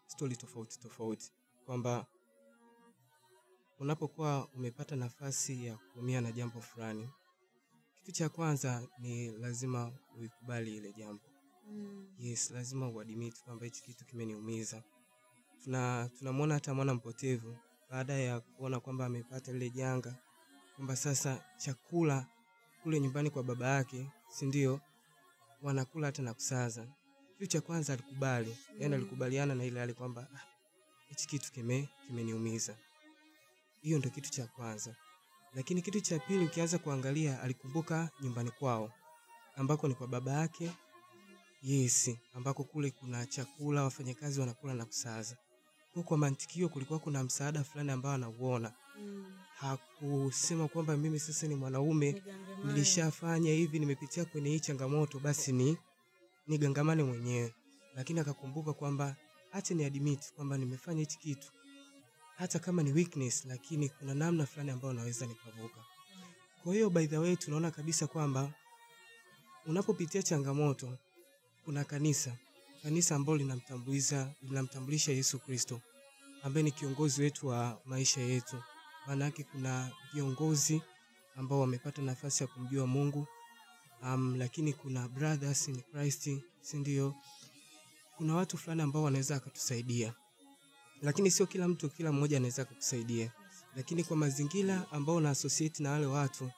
stori 0.06 0.36
tofauti 0.36 0.78
tofauti 0.78 1.32
kwamba 1.66 2.06
unapokuwa 3.78 4.48
umepata 4.48 4.96
nafasi 4.96 5.66
ya 5.66 5.76
kuumia 5.76 6.20
na 6.20 6.32
jambo 6.32 6.60
fulani, 6.60 7.08
kitu 8.08 8.18
cha 8.18 8.28
kwanza 8.28 8.88
ni 8.98 9.30
lazima 9.30 9.92
uikubali 10.20 10.76
ile 10.76 10.92
jambo. 10.92 11.22
Yes, 12.18 12.50
lazima 12.50 12.88
uadmit 12.88 13.42
kwamba 13.44 13.64
hichi 13.64 13.82
kitu 13.82 14.04
kimeniumiza. 14.04 14.82
Tuna 15.64 16.10
tunamwona 16.18 16.54
hata 16.54 16.74
mwana 16.74 16.94
mpotevu 16.94 17.56
baada 17.90 18.12
ya 18.12 18.40
kuona 18.40 18.80
kwamba 18.80 19.06
amepata 19.06 19.52
lile 19.52 19.70
janga, 19.70 20.14
kwamba 20.76 20.96
sasa 20.96 21.44
chakula 21.56 22.26
kule 22.82 23.00
nyumbani 23.00 23.30
kwa 23.30 23.42
baba 23.42 23.68
yake, 23.68 24.10
si 24.28 24.46
ndio, 24.46 24.80
wanakula 25.62 26.06
hata 26.06 26.22
na 26.22 26.34
kusaza. 26.34 26.86
Kitu 27.38 27.46
cha 27.46 27.60
kwanza 27.60 27.92
alikubali, 27.92 28.56
yaani 28.78 28.94
alikubaliana 28.94 29.54
na 29.54 29.64
ile 29.64 29.80
hali 29.80 29.94
kwamba 29.94 30.28
"Ah, 30.36 30.40
hichi 31.08 31.28
kitu 31.28 31.52
kime 31.52 31.88
kimeniumiza. 32.06 32.76
Hiyo 33.82 33.98
ndio 33.98 34.10
kitu 34.10 34.30
cha 34.30 34.46
kwanza, 34.46 34.96
lakini 35.54 35.82
kitu 35.82 36.00
cha 36.00 36.18
pili 36.18 36.44
ukianza 36.44 36.78
kuangalia, 36.78 37.40
alikumbuka 37.42 38.10
nyumbani 38.22 38.50
kwao 38.50 38.92
ambako 39.56 39.88
ni 39.88 39.94
kwa 39.94 40.06
baba 40.06 40.32
yake 40.32 40.70
yes 41.62 42.10
ambako 42.34 42.64
kule 42.64 42.90
kuna 42.90 43.26
chakula 43.26 43.82
wafanyakazi 43.84 44.40
wanakula 44.40 44.74
na 44.74 44.84
kusaza. 44.84 45.36
Kwa 45.94 46.02
kwa 46.02 46.18
mantikio 46.18 46.68
kulikuwa 46.68 46.98
kuna 46.98 47.24
msaada 47.24 47.64
fulani 47.64 47.90
ambao 47.90 48.12
anauona. 48.12 48.72
Hakusema 49.56 50.68
kwamba 50.68 50.96
mimi 50.96 51.18
sasa 51.20 51.46
ni 51.46 51.54
mwanaume 51.54 52.22
nilishafanya 52.64 53.50
hivi 53.52 53.78
nimepitia 53.78 54.24
kwenye 54.24 54.48
hii 54.50 54.60
changamoto 54.60 55.18
basi 55.18 55.52
ni 55.52 55.76
nigangamane 56.46 57.02
mwenyewe. 57.02 57.54
Lakini 57.96 58.20
akakumbuka 58.20 58.72
kwamba 58.72 59.16
acha 59.52 59.74
ni 59.74 59.84
admit 59.84 60.32
kwamba 60.32 60.58
nimefanya 60.58 61.00
hichi 61.00 61.18
kitu 61.18 61.52
hata 62.38 62.58
kama 62.58 62.82
ni 62.82 62.92
weakness 62.92 63.44
lakini 63.44 63.88
kuna 63.88 64.14
namna 64.14 64.46
fulani 64.46 64.70
ambayo 64.70 64.94
naweza 64.94 65.26
nikavuka. 65.26 65.80
Kwa 66.62 66.74
hiyo 66.74 66.90
by 66.90 67.06
the 67.06 67.18
way 67.18 67.36
tunaona 67.36 67.70
kabisa 67.70 68.06
kwamba 68.06 68.52
unapopitia 69.66 70.22
changamoto 70.22 70.98
kuna 71.64 71.84
kanisa 71.84 72.36
kanisa 72.82 73.16
ambalo 73.16 73.38
linamtambuliza 73.38 74.30
linamtambulisha 74.42 75.12
yesu 75.12 75.38
kristo 75.38 75.80
ambaye 76.42 76.62
ni 76.64 76.70
kiongozi 76.70 77.22
wetu 77.22 77.46
wa 77.48 77.80
maisha 77.84 78.20
yetu. 78.20 78.62
Maana 79.06 79.24
yake 79.24 79.44
kuna 79.44 79.90
viongozi 80.14 80.82
ambao 81.36 81.60
wamepata 81.60 82.02
nafasi 82.02 82.42
ya 82.42 82.46
kumjua 82.46 82.86
mungu 82.86 83.26
um, 84.02 84.34
lakini 84.38 84.72
kuna 84.72 85.08
brothers 85.08 85.68
in 85.68 85.82
christ 85.82 86.30
si 86.60 86.76
ndio? 86.76 87.14
Kuna 88.16 88.34
watu 88.34 88.58
fulani 88.58 88.82
ambao 88.82 89.02
wanaweza 89.02 89.36
akatusaidia 89.36 90.14
lakini 91.02 91.30
sio 91.30 91.46
kila 91.46 91.68
mtu 91.68 91.90
kila 91.90 92.12
mmoja 92.12 92.36
anaweza 92.36 92.64
kukusaidia, 92.64 93.32
lakini 93.76 94.04
kwa 94.04 94.16
mazingira 94.16 94.86
ambao 94.92 95.16
una 95.16 95.30
associate 95.30 95.82
na 95.82 95.90
wale 95.90 96.06
watu 96.06 96.50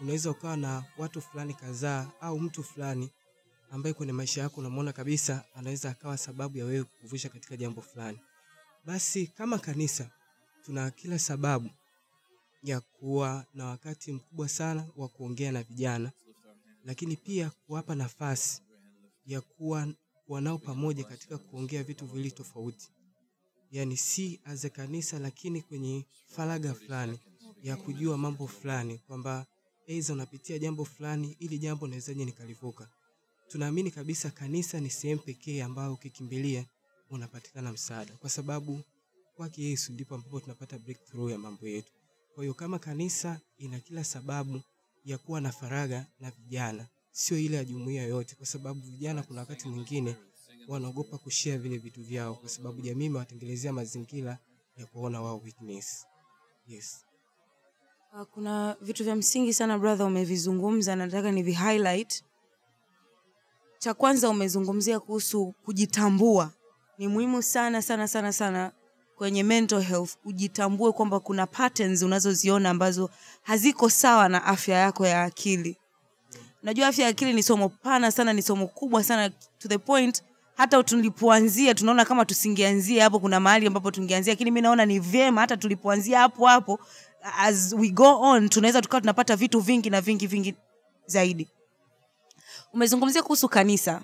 unaweza 0.00 0.30
ukawa 0.30 0.56
na 0.56 0.84
watu 0.98 1.20
fulani 1.20 1.54
kadhaa 1.54 2.10
au 2.20 2.40
mtu 2.40 2.62
fulani 2.62 3.10
ambaye 3.70 3.94
kwenye 3.94 4.12
maisha 4.12 4.40
yako 4.40 4.60
unamwona 4.60 4.92
kabisa 4.92 5.44
anaweza 5.54 5.90
akawa 5.90 6.18
sababu 6.18 6.58
ya 6.58 6.64
wewe 6.64 6.84
kukuvusha 6.84 7.28
katika 7.28 7.56
jambo 7.56 7.82
fulani. 7.82 8.18
Basi 8.84 9.26
kama 9.26 9.58
kanisa 9.58 10.10
tuna 10.64 10.90
kila 10.90 11.18
sababu 11.18 11.70
ya 12.62 12.80
kuwa 12.80 13.46
na 13.54 13.66
wakati 13.66 14.12
mkubwa 14.12 14.48
sana 14.48 14.86
wa 14.96 15.08
kuongea 15.08 15.52
na 15.52 15.62
vijana 15.62 16.12
lakini 16.84 17.16
pia 17.16 17.50
kuwapa 17.50 17.94
nafasi 17.94 18.62
ya 19.26 19.40
kuwa, 19.40 19.88
kuwa 20.26 20.40
nao 20.40 20.58
pamoja 20.58 21.04
katika 21.04 21.38
kuongea 21.38 21.82
vitu 21.82 22.06
viwili 22.06 22.30
tofauti 22.30 22.91
yani 23.72 23.96
si 23.96 24.40
as 24.44 24.64
a 24.64 24.68
kanisa 24.70 25.18
lakini 25.18 25.62
kwenye 25.62 26.04
faraga 26.26 26.74
fulani 26.74 27.18
ya 27.62 27.76
kujua 27.76 28.18
mambo 28.18 28.46
fulani 28.46 28.98
kwamba 28.98 29.46
aidha 29.88 30.12
unapitia 30.12 30.58
jambo 30.58 30.84
fulani 30.84 31.36
ili 31.38 31.58
jambo 31.58 31.86
nawezaje 31.86 32.24
nikalivuka. 32.24 32.88
Tunaamini 33.48 33.90
kabisa 33.90 34.30
kanisa 34.30 34.80
ni 34.80 34.90
sehemu 34.90 35.20
pekee 35.20 35.62
ambayo 35.62 35.92
ukikimbilia 35.94 36.64
unapatikana 37.10 37.72
msaada. 37.72 38.12
Kwa 38.16 38.30
sababu 38.30 38.80
kwake 39.36 39.62
yesu 39.62 39.92
ndipo 39.92 40.14
ambapo 40.14 40.40
tunapata 40.40 40.78
breakthrough 40.78 41.30
ya 41.30 41.38
mambo 41.38 41.66
yetu. 41.68 41.92
Kwa 42.34 42.44
hiyo 42.44 42.54
kama 42.54 42.78
kanisa 42.78 43.40
ina 43.58 43.80
kila 43.80 44.04
sababu 44.04 44.62
ya 45.04 45.18
kuwa 45.18 45.40
na 45.40 45.52
faraga 45.52 46.06
na 46.20 46.30
vijana. 46.30 46.86
Sio 47.12 47.38
ile 47.38 47.56
ya 47.56 47.64
jumuiya 47.64 48.02
yoyote 48.02 48.34
kwa 48.34 48.46
sababu 48.46 48.80
vijana 48.80 49.22
kuna 49.22 49.40
wakati 49.40 49.68
mwingine 49.68 50.16
wanaogopa 50.68 51.18
kushia 51.18 51.58
vile 51.58 51.78
vitu 51.78 52.02
vyao 52.02 52.34
kwa 52.34 52.48
sababu 52.48 52.80
jamii 52.80 53.06
imewatengelezea 53.06 53.72
mazingira 53.72 54.38
ya 54.76 54.86
kuona 54.86 55.20
wao 55.22 55.38
weakness. 55.44 56.06
Yes. 56.66 57.04
Uh, 58.14 58.22
kuna 58.22 58.76
vitu 58.80 59.04
vya 59.04 59.16
msingi 59.16 59.54
sana 59.54 59.78
brother 59.78 60.06
umevizungumza. 60.06 60.96
Nataka 60.96 61.32
ni 61.32 61.42
highlight. 61.52 62.24
Cha 63.78 63.94
kwanza 63.94 64.28
umezungumzia 64.28 65.00
kuhusu 65.00 65.54
kujitambua. 65.64 66.52
Ni 66.98 67.08
muhimu 67.08 67.42
sana 67.42 67.82
sana 67.82 68.08
sana 68.08 68.32
sana 68.32 68.72
kwenye 69.16 69.42
mental 69.42 69.82
health 69.82 70.16
ujitambue 70.24 70.92
kwamba 70.92 71.20
kuna 71.20 71.46
patterns 71.46 72.02
unazoziona 72.02 72.70
ambazo 72.70 73.10
haziko 73.42 73.90
sawa 73.90 74.28
na 74.28 74.44
afya 74.44 74.76
yako 74.78 75.06
ya 75.06 75.22
akili. 75.22 75.76
Najua 76.62 76.86
afya 76.88 77.04
ya 77.04 77.10
akili 77.10 77.32
ni 77.32 77.42
somo 77.42 77.68
pana 77.68 78.10
sana 78.10 78.32
ni 78.32 78.42
somo 78.42 78.66
kubwa 78.66 79.04
sana 79.04 79.30
to 79.30 79.68
the 79.68 79.78
point 79.78 80.22
hata 80.56 80.82
tulipoanzia 80.82 81.74
tunaona 81.74 82.04
kama 82.04 82.24
tusingeanzia 82.24 83.04
hapo 83.04 83.18
kuna 83.20 83.40
mahali 83.40 83.66
ambapo 83.66 83.90
tungeanzia 83.90 84.32
lakini 84.32 84.50
mi 84.50 84.60
naona 84.60 84.86
ni 84.86 84.98
vyema 84.98 85.40
hata 85.40 85.56
tulipoanzia 85.56 86.18
hapo 86.18 86.46
hapo 86.46 86.78
as 87.38 87.72
we 87.78 87.88
go 87.88 88.20
on 88.20 88.48
tunaweza 88.48 88.82
tukawa 88.82 89.00
tunapata 89.00 89.36
vitu 89.36 89.60
vingi 89.60 89.90
na 89.90 90.00
vingi 90.00 90.26
vingi 90.26 90.54
zaidi. 91.06 91.48
Umezungumzia 92.72 93.22
kuhusu 93.22 93.48
kanisa. 93.48 94.02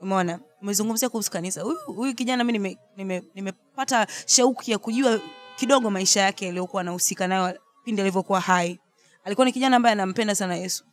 Umeona? 0.00 0.40
Umezungumzia 0.62 1.08
kuhusu 1.08 1.30
kanisa. 1.30 1.62
Huyu 1.86 2.14
kijana 2.14 2.44
mi 2.44 2.52
nimepata 2.94 3.98
nime, 4.00 4.12
shauku 4.26 4.70
ya 4.70 4.78
kujua 4.78 5.20
kidogo 5.56 5.90
maisha 5.90 6.20
yake 6.20 6.46
yaliyokuwa 6.46 6.80
anahusika 6.80 7.26
nayo 7.28 7.58
pindi 7.84 8.00
alivyokuwa 8.02 8.40
hai. 8.40 8.80
Alikuwa 9.24 9.44
ni 9.44 9.52
kijana 9.52 9.76
ambaye 9.76 9.92
anampenda 9.92 10.34
sana 10.34 10.56
yesu 10.56 10.84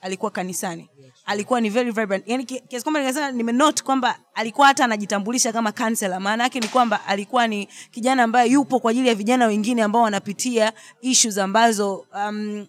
alikuwa 0.00 0.30
kanisani. 0.30 0.90
Alikuwa 1.24 1.60
ni 1.60 1.70
very 1.70 1.90
vibrant. 1.90 2.24
Yani 2.28 2.44
kiasi 2.44 2.82
kwamba 2.82 3.00
nikasema 3.00 3.30
nimenote 3.32 3.82
kwamba 3.82 4.18
alikuwa 4.34 4.66
hata 4.66 4.84
anajitambulisha 4.84 5.52
kama 5.52 5.72
kansela 5.72 6.20
maana 6.20 6.44
yake 6.44 6.60
ni 6.60 6.68
kwamba 6.68 7.06
alikuwa 7.06 7.46
ni 7.46 7.66
kijana 7.90 8.22
ambaye 8.22 8.50
yupo 8.50 8.80
kwa 8.80 8.90
ajili 8.90 9.08
ya 9.08 9.14
vijana 9.14 9.46
wengine 9.46 9.82
ambao 9.82 10.02
wanapitia 10.02 10.72
issues 11.00 11.38
ambazo 11.38 12.06
um, 12.14 12.66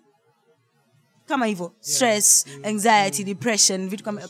kama 1.25 1.45
hivyo 1.45 1.73
stress 1.79 2.45
anxiety 2.63 3.23
depression 3.23 3.89
vitu 3.89 4.03
kama 4.03 4.21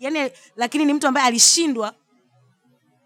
yani 0.00 0.30
lakini 0.56 0.84
ni 0.84 0.92
mtu 0.94 1.06
ambaye 1.08 1.26
alishindwa 1.26 1.94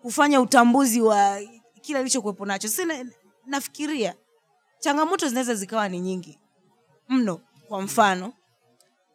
kufanya 0.03 0.41
utambuzi 0.41 1.01
wa 1.01 1.41
kile 1.81 1.99
alichokuwepo 1.99 2.47
nacho. 2.47 2.69
Sasa 2.69 2.85
na, 2.85 3.07
nafikiria 3.47 4.15
changamoto 4.79 5.29
zinaweza 5.29 5.55
zikawa 5.55 5.89
ni 5.89 6.01
nyingi 6.01 6.39
mno. 7.09 7.41
Kwa 7.69 7.83
mfano 7.83 8.33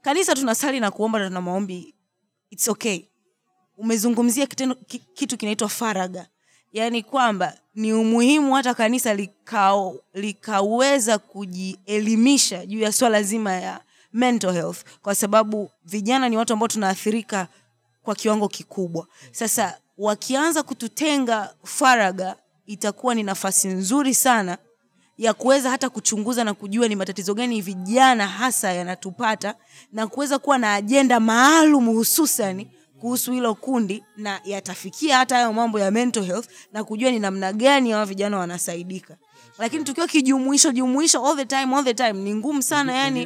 kanisa 0.02 0.36
tunasali 0.36 0.80
na 0.80 0.92
kuomba 0.92 1.20
na 1.20 1.28
tuna 1.28 1.42
maombi. 1.42 1.96
Its 2.50 2.68
okay. 2.68 3.02
Umezungumzia 3.78 4.46
kitendo, 4.48 4.76
kitu 5.14 5.38
kinaitwa 5.38 5.70
faraga. 5.70 6.28
Yaani 6.74 7.04
kwamba 7.04 7.54
ni 7.76 7.94
umuhimu 7.94 8.54
hata 8.56 8.74
kanisa 8.74 9.14
likao, 9.14 9.96
likaweza 10.14 11.18
kujielimisha 11.18 12.66
juu 12.66 12.80
ya 12.80 12.92
swala 12.92 13.24
zima 13.24 13.52
ya 13.54 13.82
mental 14.14 14.54
health. 14.54 14.84
Kwa 15.02 15.16
sababu 15.16 15.70
vijana 15.86 16.30
ni 16.30 16.38
watu 16.38 16.54
ambao 16.54 16.68
tunaathirika 16.68 17.48
kwa 18.04 18.16
kiwango 18.16 18.48
kikubwa. 18.48 19.08
Sasa 19.32 19.78
wakianza 19.98 20.64
kututenga 20.64 21.54
faraga 21.64 22.36
itakuwa 22.66 23.16
ni 23.16 23.24
nafasi 23.24 23.68
nzuri 23.68 24.14
sana 24.14 24.58
ya 25.20 25.34
kuweza 25.34 25.70
hata 25.70 25.90
kuchunguza 25.90 26.44
na 26.44 26.54
kujua 26.54 26.88
ni 26.88 26.96
matatizo 26.96 27.34
gani 27.34 27.62
vijana 27.62 28.28
hasa 28.28 28.74
yanatupata 28.74 29.56
na 29.94 30.08
kuweza 30.08 30.40
kuwa 30.40 30.58
na 30.58 30.74
ajenda 30.74 31.20
maalum 31.20 31.86
hususani 31.88 32.68
kuhusu 33.00 33.32
hilo 33.32 33.56
kundi 33.56 34.04
na 34.18 34.42
yatafikia 34.44 35.18
hata 35.18 35.36
hayo 35.36 35.54
mambo 35.54 35.80
ya 35.80 35.92
mental 35.92 36.24
health 36.26 36.50
na 36.74 36.84
kujua 36.84 37.12
ni 37.12 37.20
namna 37.20 37.54
gani 37.54 37.92
hawa 37.92 38.06
vijana 38.06 38.38
wanasaidika. 38.38 39.18
Lakini 39.58 39.84
tukiwa 39.84 40.08
kijumuisho 40.08 40.72
jumuisho 40.72 41.26
all 41.26 41.36
the 41.38 41.46
time 41.46 41.76
all 41.76 41.84
the 41.84 41.94
time 41.94 42.14
ni 42.14 42.36
ngumu 42.36 42.62
sana 42.62 42.94
yani 42.94 43.26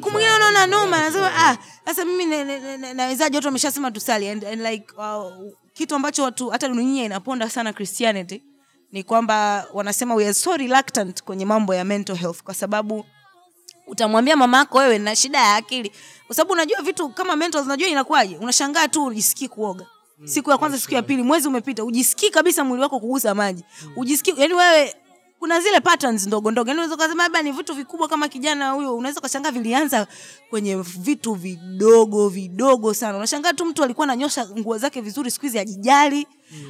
kumwingine 0.00 0.30
anaona 0.34 0.66
noma 0.66 0.96
anasema 0.96 1.30
ah 1.36 1.56
sasa 1.84 2.04
mimi 2.04 2.26
nawezaje 2.94 3.36
watu 3.36 3.46
wameshasema 3.48 3.90
tusali 3.90 4.28
and, 4.28 4.44
and 4.44 4.60
like 4.62 4.86
uh, 4.96 5.32
kitu 5.72 5.94
ambacho 5.94 6.22
watu 6.22 6.48
hata 6.48 6.68
dunia 6.68 7.04
inaponda 7.04 7.50
sana 7.50 7.72
christianity 7.72 8.42
ni 8.92 9.02
kwamba 9.02 9.66
wanasema 9.72 10.14
we 10.14 10.24
are 10.24 10.34
so 10.34 10.56
reluctant 10.56 11.22
kwenye 11.22 11.44
mambo 11.44 11.74
ya 11.74 11.84
mental 11.84 12.16
health 12.16 12.42
kwa 12.42 12.54
sababu 12.54 13.04
utamwambia 13.86 14.36
mama 14.36 14.58
yako 14.58 14.78
wewe 14.78 14.98
na 14.98 15.16
shida 15.16 15.38
ya 15.38 15.54
akili. 15.54 15.92
Kwa 16.26 16.36
sababu 16.36 16.52
unajua 16.52 16.82
vitu 16.82 17.08
kama 17.08 17.36
mental 17.36 17.62
unajua 17.64 17.88
inakuwaje? 17.88 18.36
Unashangaa 18.36 18.88
tu 18.88 19.04
ujisikii 19.04 19.48
kuoga. 19.48 19.86
Siku 20.24 20.50
ya 20.50 20.58
kwanza 20.58 20.78
siku 20.78 20.94
ya 20.94 21.02
pili 21.02 21.22
mwezi 21.22 21.48
umepita 21.48 21.84
ujisikii 21.84 22.30
kabisa 22.30 22.64
mwili 22.64 22.82
wako 22.82 23.00
kugusa 23.00 23.34
maji. 23.34 23.64
Ujisikii 23.96 24.34
yani 24.36 24.54
wewe 24.54 24.94
kuna 25.38 25.60
zile 25.60 25.80
patterns 25.80 26.26
ndogo 26.26 26.50
ndogo. 26.50 26.68
Yani 26.70 26.80
unaweza 26.80 26.96
kusema 26.96 27.22
labda 27.22 27.42
ni 27.42 27.52
vitu 27.52 27.74
vikubwa 27.74 28.08
kama 28.08 28.28
kijana 28.28 28.70
huyo 28.70 28.96
unaweza 28.96 29.20
ukashangaa 29.20 29.50
vilianza 29.50 30.06
kwenye 30.50 30.76
vitu 30.76 31.34
vidogo 31.34 32.28
vidogo 32.28 32.94
sana. 32.94 33.18
Unashangaa 33.18 33.52
tu 33.52 33.64
mtu 33.64 33.84
alikuwa 33.84 34.04
ananyosha 34.04 34.48
nguo 34.58 34.78
zake 34.78 35.00
vizuri 35.00 35.30
siku 35.30 35.46
hizi 35.46 35.58
ajijali 35.58 36.26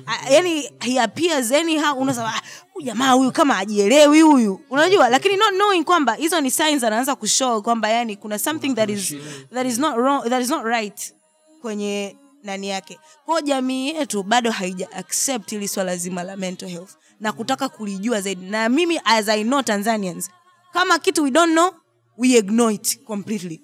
A- 0.06 0.30
yani 0.32 0.70
he 0.80 1.00
appears 1.00 1.52
anyhow. 1.52 1.98
Unasema 2.00 2.34
"Ah, 2.34 2.40
huyu 2.72 2.87
jamaa 2.87 3.12
huyu 3.12 3.32
kama 3.32 3.58
ajielewi 3.58 4.20
huyu. 4.20 4.60
Unajua 4.70 5.08
lakini 5.08 5.37
not 5.37 5.50
knowing 5.54 5.84
kwamba 5.84 6.14
hizo 6.14 6.40
ni 6.40 6.50
signs 6.50 6.84
anaanza 6.84 7.14
kushow 7.16 7.62
kwamba 7.62 7.88
yani 7.88 8.16
kuna 8.16 8.38
something 8.38 8.75
that 8.75 8.90
is, 8.90 9.14
that 9.54 9.66
is 9.66 9.78
not 9.78 9.96
wrong, 9.96 10.28
that 10.30 10.42
is 10.42 10.50
not 10.50 10.64
right 10.64 11.14
kwenye 11.62 12.16
nani 12.42 12.68
yake. 12.68 12.98
Kwao 13.25 13.40
jamii 13.40 13.88
yetu 13.88 14.22
bado 14.22 14.50
haija 14.50 14.92
accept 14.92 15.50
hili 15.50 15.68
swala 15.68 15.96
zima 15.96 16.22
la 16.22 16.37
mental 16.37 16.68
health 16.68 16.90
na 17.20 17.32
kutaka 17.32 17.68
kulijua 17.68 18.20
zaidi. 18.20 18.46
Na 18.46 18.68
mimi 18.68 19.00
as 19.04 19.28
i 19.28 19.44
know 19.44 19.62
tanzanians 19.62 20.30
kama 20.72 20.98
kitu 20.98 21.22
we 21.22 21.30
don't 21.30 21.52
know 21.52 21.70
we 22.18 22.28
ignore 22.28 22.75
it 22.75 23.04
completely. 23.04 23.62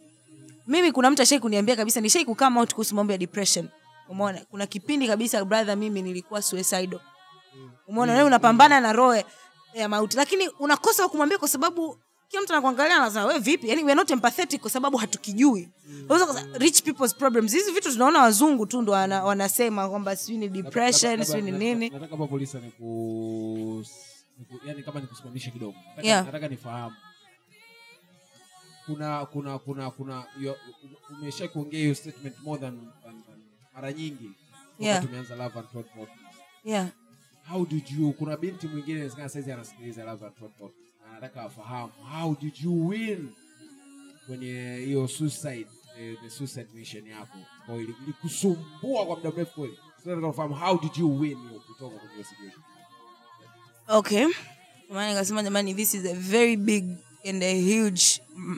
Mimi 0.66 0.92
kuna 0.92 1.10
mtu 1.10 1.22
ashai 1.22 1.38
kuniambia 1.40 1.76
kabisa 1.76 2.00
nishai 2.00 2.24
kukama 2.24 2.60
out 2.60 2.70
kuhusu 2.74 2.94
mambo 2.94 3.12
ya 3.12 3.18
depression. 3.18 3.68
Umeona? 4.08 4.40
Kuna 4.50 4.66
kipindi 4.66 5.06
kabisa 5.08 5.44
brother 5.44 5.76
mimi 5.76 6.02
nilikuwa 6.02 6.42
suicidal. 6.42 7.00
Umeona? 7.88 8.12
Wewe 8.12 8.24
unapambana 8.24 8.80
na 8.80 8.92
roho 8.92 9.22
ya 9.74 9.88
mauti. 9.88 10.16
Lakini 10.16 10.48
unakosa 10.48 11.02
wa 11.02 11.08
kumwambia 11.08 11.38
kwa 11.38 11.48
sababu 11.48 11.98
kila 12.34 12.42
mtu 12.42 12.52
anakuangalia 12.52 12.96
anasema 12.96 13.24
wewe 13.26 13.38
vipi? 13.40 13.68
Yani 13.68 13.82
we 13.84 13.90
are 13.92 13.94
not 13.94 14.10
empathetic 14.10 14.60
kwa 14.60 14.70
sababu 14.70 14.96
hatukijui. 14.96 15.68
Mm. 15.86 16.08
rich 16.54 16.82
people's 16.82 17.14
problems. 17.14 17.52
Hizi 17.52 17.72
vitu 17.72 17.92
tunaona 17.92 18.18
wazungu 18.22 18.66
tu 18.66 18.82
ndo 18.82 18.92
wana, 18.92 19.24
wanasema 19.24 19.88
kwamba 19.88 20.16
sijui 20.16 20.38
ni 20.38 20.48
depression 20.48 21.24
sijui 21.24 21.42
ni 21.42 21.50
nini. 21.52 21.90
nataka 21.90 22.10
hapa 22.16 22.26
polisi 22.26 22.56
ni 22.58 22.70
ku 22.70 23.84
ni 24.38 24.44
ku- 24.44 24.60
yani 24.66 24.82
kama 24.82 25.00
nikusimamishe 25.00 25.50
kidogo. 25.50 25.74
Nataka, 25.88 26.08
Yeah. 26.08 26.26
nataka 26.26 26.48
nifahamu. 26.48 26.94
Kuna 28.86 29.26
kuna 29.26 29.58
kuna 29.58 29.90
kuna 29.90 30.24
umesha 31.10 31.48
kuongea 31.48 31.80
hiyo 31.80 31.94
statement 31.94 32.34
more 32.42 32.60
than, 32.60 32.76
than, 33.02 33.22
than 33.22 33.38
mara 33.74 33.92
nyingi 33.92 34.30
Yeah. 34.78 35.02
tumeanza 35.04 35.36
love 35.36 35.58
and 35.58 35.68
Thought 35.72 35.86
yeah. 36.64 36.88
How 37.48 37.66
did 37.66 37.90
you 37.98 38.12
kuna 38.12 38.36
binti 38.36 38.66
mwingine 38.68 38.94
inawezekana 38.96 39.28
saizi 39.28 39.52
anasikiliza 39.52 40.04
love 40.04 40.26
and 40.26 40.34
Thought 40.34 40.72
anataka 41.16 41.42
wafahamu. 41.42 41.92
How 42.20 42.36
did 42.40 42.52
you 42.64 42.88
win? 42.88 43.28
Kwenye 44.26 44.76
hiyo 44.84 45.08
suicide 45.08 45.66
eh, 46.00 46.16
the 46.22 46.30
suicide 46.30 46.66
mission 46.74 47.06
yako. 47.06 47.38
Kwa 47.66 47.74
ili- 47.76 47.94
ilikusumbua 48.04 49.06
kwa 49.06 49.16
muda 49.16 49.30
mrefu 49.30 49.52
kweli. 49.54 49.78
Nataka 50.04 50.26
kufahamu 50.26 50.54
how 50.54 50.80
did 50.80 50.96
you 50.96 51.20
win 51.20 51.38
hiyo 51.48 51.60
kutoka 51.60 51.96
kwenye 51.98 52.12
hiyo 52.14 52.24
situation? 52.24 52.62
Okay. 53.88 54.26
Maana 54.90 55.08
nikasema 55.08 55.42
jamani 55.42 55.74
this 55.74 55.94
is 55.94 56.06
a 56.06 56.14
very 56.14 56.56
big 56.56 56.84
and 57.28 57.42
a 57.42 57.54
huge 57.62 58.02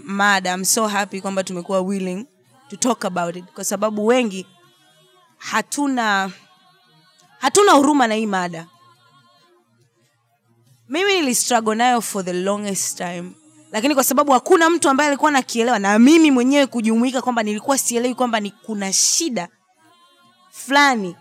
mada 0.05 0.55
i'm 0.55 0.65
so 0.65 0.87
happy 0.87 1.21
kwamba 1.21 1.45
tumekuwa 1.45 1.81
willing 1.81 2.27
to 2.69 2.77
talk 2.77 3.05
about 3.05 3.37
it. 3.37 3.45
Kwa 3.45 3.65
sababu 3.65 4.07
wengi 4.07 4.47
hatuna 5.39 6.31
hatuna 7.39 7.73
huruma 7.73 8.07
na 8.07 8.15
hii 8.15 8.27
mada 8.27 8.67
mimi 10.89 11.15
nilistruggle 11.21 11.75
nayo 11.75 12.01
for 12.01 12.25
the 12.25 12.33
longest 12.33 12.97
time. 12.97 13.31
Lakini 13.73 13.95
kwa 13.95 14.05
sababu 14.05 14.33
hakuna 14.33 14.71
mtu 14.71 14.89
ambaye 14.89 15.09
alikuwa 15.09 15.31
nakielewa 15.31 15.79
na 15.79 15.99
mimi 15.99 16.31
mwenyewe 16.31 16.67
kujumuika 16.67 17.23
kwamba 17.23 17.43
nilikuwa 17.43 17.79
sielewi 17.79 18.15
kwamba 18.15 18.41
ni 18.41 18.51
kuna 18.51 18.93
shida 18.93 19.49
fulani 20.51 21.17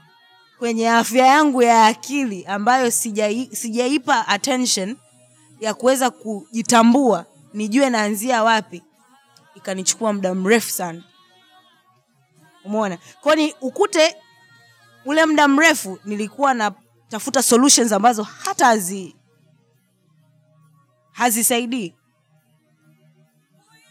kwenye 0.60 0.90
afya 0.90 1.26
yangu 1.28 1.62
ya 1.62 1.86
akili 1.86 2.46
ambayo 2.46 2.88
sijai- 2.88 3.56
sijaipa 3.56 4.28
attention 4.28 4.96
ya 5.60 5.74
kuweza 5.74 6.10
kujitambua 6.10 7.26
nijue 7.54 7.90
naanzia 7.90 8.44
wapi. 8.44 8.84
Ikanichukua 9.56 10.14
muda 10.14 10.34
mrefu 10.36 10.70
sana. 10.72 11.04
Umeona? 12.66 12.98
Kwao 13.22 13.36
ukute 13.62 14.16
ule 15.06 15.26
muda 15.26 15.48
mrefu 15.48 16.00
nilikuwa 16.06 16.54
natafuta 16.54 17.44
solutions 17.44 17.92
ambazo 17.92 18.24
hata 18.24 18.66
hazi 18.66 19.16
hazisaidii. 21.16 21.94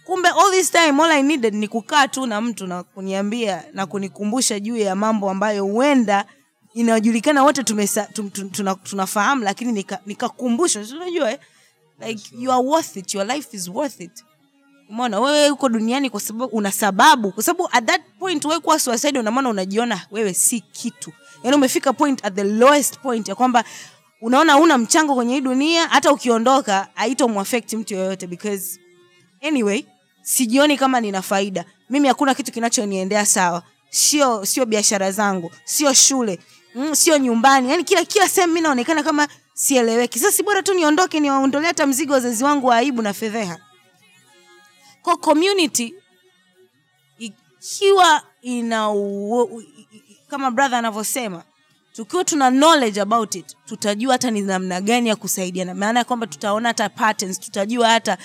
Kumbe 0.04 0.28
all 0.28 0.50
this 0.50 0.71
time 0.71 1.00
all 1.02 1.11
I 1.11 1.23
needed 1.23 1.54
ni 1.54 1.69
kukaa 1.69 2.09
tu 2.09 2.26
na 2.26 2.40
mtu 2.40 2.66
na 2.66 2.83
kuniambia 2.83 3.64
na 3.73 3.87
kunikumbusha 3.87 4.61
juu 4.61 4.76
ya 4.76 4.95
mambo 4.97 5.31
ambayo 5.31 5.64
huenda 5.64 6.25
inajulikana 6.75 7.43
wote 7.43 7.62
tunafahamu 8.83 9.43
lakini 9.45 9.73
nika- 9.83 9.99
nikakumbushwa 10.07 10.83
nika 10.83 10.97
unajua 10.97 11.31
eh? 11.33 11.38
like 12.07 12.31
you 12.38 12.52
are 12.52 12.62
worth 12.62 12.97
it. 12.97 13.14
Your 13.14 13.26
life 13.26 13.57
is 13.57 13.69
worth 13.69 14.00
it. 14.00 14.25
Umeona 14.90 15.21
wewe 15.21 15.50
uko 15.50 15.69
duniani 15.69 16.11
kwa 16.11 16.21
sababu 16.21 16.57
una 16.57 16.73
sababu. 16.73 17.33
Kwa 17.33 17.43
sababu 17.43 17.69
at 17.73 17.85
that 17.87 18.02
point 18.19 18.45
wewe 18.45 18.61
kuwa 18.61 18.78
suicide 18.81 19.19
unamaana 19.19 19.49
unajiona 19.49 20.07
wewe 20.11 20.35
si 20.35 20.61
kitu. 20.61 21.12
Yaani 21.43 21.57
umefika 21.57 21.93
point 21.93 22.25
at 22.25 22.35
the 22.35 22.45
lowest 22.45 22.99
point 22.99 23.28
ya 23.28 23.35
kwamba 23.35 23.64
unaona 24.25 24.57
una 24.59 24.78
mchango 24.78 25.14
kwenye 25.14 25.35
hii 25.35 25.40
dunia 25.40 25.87
hata 25.88 26.12
ukiondoka 26.12 26.88
haitomwafect 26.95 27.73
mtu 27.73 27.94
yoyote 27.94 28.27
because 28.27 28.81
anyway 29.42 29.85
sijioni 30.22 30.77
kama 30.77 31.01
nina 31.01 31.22
faida. 31.22 31.64
Mimi 31.90 32.09
hakuna 32.09 32.35
kitu 32.35 32.53
kinachoniendea 32.53 33.27
sawa. 33.27 33.62
Sio 33.90 34.44
sio 34.46 34.66
biashara 34.66 35.12
zangu 35.12 35.51
sio 35.64 35.94
shule 35.94 36.38
mm, 36.75 36.94
sio 36.94 37.18
nyumbani. 37.18 37.70
Yani 37.70 37.85
kila 37.85 38.05
kila 38.05 38.29
sehemu 38.29 38.53
mi 38.53 38.61
naonekana 38.61 39.03
kama 39.03 39.29
sieleweki. 39.55 40.18
Sasa 40.18 40.42
bora 40.42 40.62
tu 40.62 40.75
niondoke 40.75 41.20
niwaondolee 41.20 41.66
hata 41.66 41.87
mzigo 41.87 42.12
wazazi 42.12 42.44
wangu 42.44 42.66
wa 42.66 42.77
aibu 42.77 43.03
na 43.03 43.12
fedheha. 43.12 43.59
Kwa 45.03 45.16
community 45.16 45.94
ikiwa 47.18 48.22
ina 48.42 48.88
kama 50.29 50.51
brother 50.51 50.79
anavyosema 50.79 51.42
tukiwa 51.94 52.24
tuna 52.24 52.50
knowledge 52.50 53.00
about 53.00 53.35
it 53.35 53.57
tutajua 53.66 54.12
hata 54.12 54.30
ni 54.30 54.40
namna 54.42 54.80
gani 54.80 55.09
ya 55.09 55.16
kusaidiana. 55.16 55.74
Maana 55.74 55.98
ya 56.00 56.04
kwamba 56.04 56.26
tutaona 56.26 56.68
hata 56.68 56.88
patterns 56.88 57.40
tutajua 57.40 57.88
hata 57.88 58.18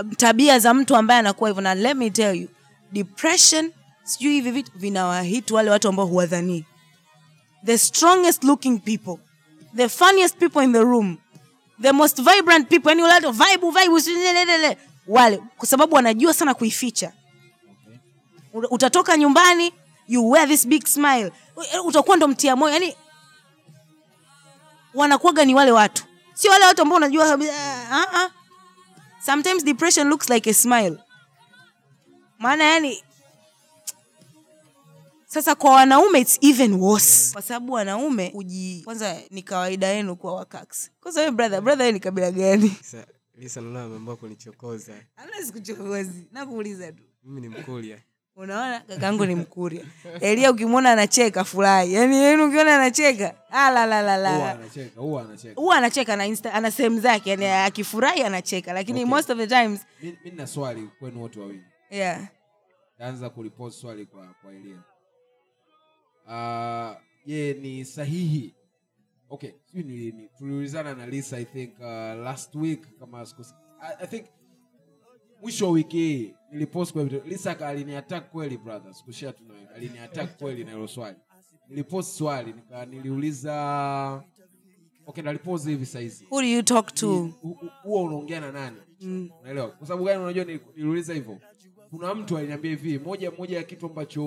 um, 0.00 0.10
tabia 0.10 0.58
za 0.58 0.74
mtu 0.74 0.96
ambaye 0.96 1.20
anakuwa 1.20 1.50
hivyo. 1.50 1.62
Na 1.62 1.74
let 1.74 1.96
me 1.96 2.10
tell 2.10 2.36
you 2.40 2.48
depression 2.92 3.72
sijui 4.04 4.32
hivi 4.32 4.50
vitu 4.50 4.72
vinawahit 4.74 5.50
wale 5.50 5.70
watu 5.70 5.88
ambao 5.88 6.06
huwadhanii 6.06 6.64
the 7.64 7.78
strongest 7.78 8.44
looking 8.44 8.78
people 8.78 9.16
the 9.76 9.88
funniest 9.88 10.36
people 10.36 10.64
in 10.64 10.72
the 10.72 10.80
room 10.80 11.16
the 11.82 11.92
most 11.92 12.16
vibrant 12.22 12.68
people 12.68 12.88
yani 12.88 13.02
wale 13.02 13.30
vibe 13.30 13.70
vibe 13.70 14.76
wale 15.06 15.42
kwa 15.56 15.68
sababu 15.68 15.94
wanajua 15.94 16.34
sana 16.34 16.54
kuificha. 16.54 17.12
Utatoka 18.70 19.16
nyumbani 19.16 19.72
you 20.08 20.30
wear 20.30 20.48
this 20.48 20.66
big 20.68 20.86
smile. 20.86 21.32
Utakuwa 21.84 22.16
ndo 22.16 22.28
mtia 22.28 22.56
moyo 22.56 22.72
yani 22.72 22.94
wanakuwaga 24.94 25.44
ni 25.44 25.54
wale 25.54 25.70
watu. 25.72 26.04
Sio 26.34 26.50
wale 26.50 26.64
watu 26.64 26.82
ambao 26.82 26.96
unajua 26.96 27.34
uh, 27.36 27.40
uh. 27.42 28.30
sometimes 29.26 29.64
depression 29.64 30.08
looks 30.08 30.30
like 30.30 30.50
a 30.50 30.54
smile. 30.54 30.98
Maana 32.38 32.64
yani 32.64 33.04
sasa 35.26 35.54
kwa 35.54 35.70
wanaume 35.72 36.20
it's 36.20 36.38
even 36.42 36.72
worse. 36.74 37.32
Kwa 37.32 37.42
sababu 37.42 37.72
wanaume 37.72 38.30
uji 38.34 38.82
kwanza 38.84 39.20
ni 39.30 39.42
kawaida 39.42 39.86
yenu 39.86 40.16
kuwa 40.16 40.34
wakax 40.34 40.90
kwanza 41.00 41.20
we 41.22 41.30
brother 41.30 41.60
brother 41.60 41.92
ni 41.92 42.00
kabila 42.00 42.30
gani? 42.30 42.76
Lisa- 43.38 43.60
naona 43.60 43.82
ameamua 43.82 44.16
kunichokoza. 44.16 44.92
Amna 45.16 45.46
sikuchokozi 45.46 46.28
nakuuliza 46.32 46.92
tu. 46.92 47.02
Mimi 47.24 47.40
ni 47.40 47.48
mkulia 47.48 47.98
unaona 48.36 48.80
kakaangu 48.80 49.26
ni 49.26 49.34
mkuria. 49.34 49.84
Elia 50.20 50.50
ukimwona 50.50 50.92
anacheka 50.92 51.44
furahi. 51.44 51.94
Yani 51.94 52.22
yani 52.22 52.42
ukiona 52.42 52.74
anacheka 52.74 53.34
alalalala 53.50 54.50
anacheka 54.50 55.00
huwa 55.56 55.76
anacheka. 55.76 56.16
Na 56.16 56.26
insta, 56.26 56.52
ana 56.54 56.70
sehemu 56.70 57.00
zake 57.00 57.30
yani 57.30 57.46
akifurahi 57.46 58.22
anacheka. 58.22 58.72
Lakini 58.72 59.00
Okay. 59.00 59.10
most 59.10 59.30
of 59.30 59.38
the 59.38 59.46
times 59.46 59.86
mi 60.02 60.16
nina 60.24 60.46
swali 60.46 60.90
kwenu 60.98 61.22
wote 61.22 61.40
wawili. 61.40 61.62
Yeah. 61.90 62.28
Kulipose 63.34 63.80
swali 63.80 64.06
kwa 64.06 64.26
kwa 64.42 64.52
elia. 64.52 64.82
Uh, 66.26 66.96
je 67.26 67.54
ni 67.54 67.84
sahihi? 67.84 68.54
Okay 69.30 69.50
sijui 69.72 70.30
tuliulizana 70.38 70.94
na 70.94 71.06
lisa 71.06 71.38
i 71.38 71.44
think 71.44 71.78
uh, 71.80 71.86
last 72.24 72.54
week 72.54 72.98
kama 72.98 73.26
i 74.00 74.06
think 74.06 74.26
mwisho 75.44 75.66
wa 75.66 75.70
wiki 75.72 75.96
hii 75.96 76.34
nilipost 76.52 76.92
kwa 76.92 77.04
video 77.04 77.20
lisa 77.24 77.60
aliniattack 77.66 78.30
kweli 78.30 78.58
brother. 78.58 78.94
Sikushia 78.94 79.32
tunawe, 79.32 79.60
aliniattack 79.74 80.36
kweli 80.38 80.64
na 80.64 80.70
hilo 80.72 80.88
swali. 80.88 81.16
Nilipost 81.68 82.18
swali 82.18 82.52
nika 82.52 82.86
niliuliza 82.86 84.22
okay 85.06 85.24
nalipost 85.24 85.66
hivi 85.66 85.86
saizi. 85.86 86.26
Who 86.30 86.40
do 86.42 86.46
you 86.48 86.62
talk 86.62 86.94
to? 86.94 87.08
Hu- 87.18 87.32
hu- 87.42 87.58
huwa 87.82 88.02
unaongea 88.02 88.40
na 88.40 88.52
nani? 88.52 88.76
Unaelewa? 89.40 89.68
Kwa 89.68 89.86
sababu 89.86 90.04
gani 90.04 90.22
unajua 90.22 90.44
niliuliza 90.44 91.14
hivyo? 91.14 91.38
Kuna 91.90 92.14
mtu 92.14 92.38
aliniambia 92.38 92.70
hivi 92.70 92.98
moja 92.98 93.30
moja 93.30 93.56
ya 93.56 93.62
kitu 93.62 93.86
ambacho 93.86 94.22